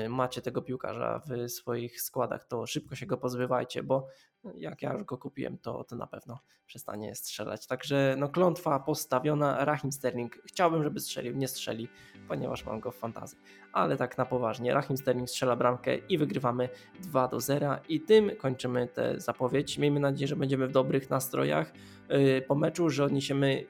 macie 0.08 0.42
tego 0.42 0.62
piłkarza 0.62 1.22
w 1.26 1.50
swoich 1.50 2.02
składach, 2.02 2.44
to 2.44 2.66
szybko 2.66 2.94
się 2.94 3.06
go 3.06 3.16
pozbywajcie, 3.16 3.82
bo 3.82 4.06
jak 4.54 4.82
ja 4.82 4.92
już 4.92 5.04
go 5.04 5.18
kupiłem, 5.18 5.58
to, 5.58 5.84
to 5.84 5.96
na 5.96 6.06
pewno 6.06 6.38
przestanie 6.66 7.14
strzelać. 7.14 7.66
Także 7.66 8.14
no 8.18 8.28
klątwa 8.28 8.80
postawiona, 8.80 9.64
Rahim 9.64 9.92
Sterling 9.92 10.38
chciałbym, 10.46 10.82
żeby 10.82 11.00
strzelił, 11.00 11.36
nie 11.36 11.48
strzeli, 11.48 11.88
ponieważ 12.28 12.64
mam 12.64 12.80
go 12.80 12.90
w 12.90 12.96
fantazji. 12.96 13.38
Ale 13.72 13.96
tak 13.96 14.18
na 14.18 14.26
poważnie, 14.26 14.74
Rahim 14.74 14.96
Sterling 14.96 15.30
strzela 15.30 15.56
bramkę 15.56 15.96
i 15.96 16.18
wygrywamy 16.18 16.68
2 17.00 17.28
do 17.28 17.40
0 17.40 17.76
i 17.88 18.00
tym 18.00 18.36
kończymy 18.36 18.88
tę 18.88 19.20
zapowiedź. 19.20 19.78
Miejmy 19.78 20.00
nadzieję, 20.00 20.28
że 20.28 20.36
będziemy 20.36 20.66
w 20.68 20.72
dobrych 20.72 21.10
nastrojach 21.10 21.72
e, 22.08 22.42
po 22.42 22.54
meczu, 22.54 22.90
że 22.90 23.04
odniesiemy 23.04 23.66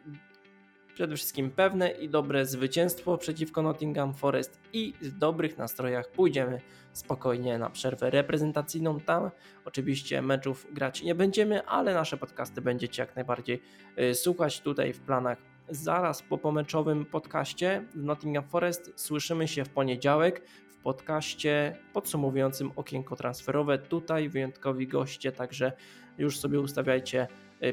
przede 0.98 1.16
wszystkim 1.16 1.50
pewne 1.50 1.90
i 1.90 2.08
dobre 2.08 2.46
zwycięstwo 2.46 3.18
przeciwko 3.18 3.62
Nottingham 3.62 4.14
Forest 4.14 4.60
i 4.72 4.94
w 5.02 5.18
dobrych 5.18 5.58
nastrojach 5.58 6.10
pójdziemy 6.10 6.60
spokojnie 6.92 7.58
na 7.58 7.70
przerwę 7.70 8.10
reprezentacyjną. 8.10 9.00
Tam 9.00 9.30
oczywiście 9.64 10.22
meczów 10.22 10.66
grać 10.72 11.02
nie 11.02 11.14
będziemy, 11.14 11.66
ale 11.66 11.94
nasze 11.94 12.16
podcasty 12.16 12.62
będziecie 12.62 13.02
jak 13.02 13.16
najbardziej 13.16 13.62
y, 13.98 14.14
słuchać 14.14 14.60
tutaj 14.60 14.92
w 14.92 15.00
planach. 15.00 15.38
Zaraz 15.68 16.22
po 16.22 16.38
pomeczowym 16.38 17.06
podcaście 17.06 17.84
Nottingham 17.94 18.44
Forest 18.44 18.92
słyszymy 18.96 19.48
się 19.48 19.64
w 19.64 19.68
poniedziałek 19.68 20.42
w 20.70 20.76
podcaście 20.76 21.76
podsumowującym 21.92 22.72
okienko 22.76 23.16
transferowe. 23.16 23.78
Tutaj 23.78 24.28
wyjątkowi 24.28 24.88
goście, 24.88 25.32
także 25.32 25.72
już 26.18 26.38
sobie 26.38 26.60
ustawiajcie 26.60 27.28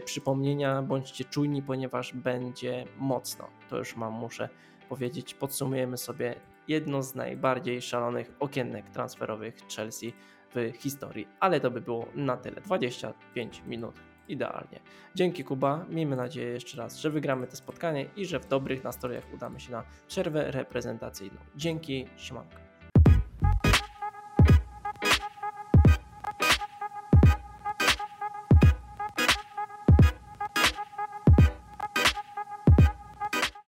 przypomnienia, 0.05 0.81
bądźcie 0.81 1.25
czujni, 1.25 1.61
ponieważ 1.61 2.13
będzie 2.13 2.85
mocno. 2.97 3.47
To 3.69 3.77
już 3.77 3.95
mam, 3.95 4.13
muszę 4.13 4.49
powiedzieć. 4.89 5.33
Podsumujemy 5.33 5.97
sobie 5.97 6.35
jedno 6.67 7.03
z 7.03 7.15
najbardziej 7.15 7.81
szalonych 7.81 8.31
okienek 8.39 8.89
transferowych 8.89 9.55
Chelsea 9.75 10.13
w 10.55 10.71
historii. 10.77 11.27
Ale 11.39 11.59
to 11.59 11.71
by 11.71 11.81
było 11.81 12.07
na 12.15 12.37
tyle. 12.37 12.61
25 12.61 13.61
minut 13.67 13.95
idealnie. 14.27 14.79
Dzięki 15.15 15.43
Kuba, 15.43 15.85
miejmy 15.89 16.15
nadzieję 16.15 16.49
jeszcze 16.49 16.77
raz, 16.77 16.97
że 16.97 17.09
wygramy 17.09 17.47
to 17.47 17.55
spotkanie 17.55 18.05
i 18.15 18.25
że 18.25 18.39
w 18.39 18.47
dobrych 18.47 18.83
nastrojach 18.83 19.23
udamy 19.33 19.59
się 19.59 19.71
na 19.71 19.83
przerwę 20.07 20.51
reprezentacyjną. 20.51 21.37
Dzięki, 21.55 22.07
siemanko. 22.17 22.64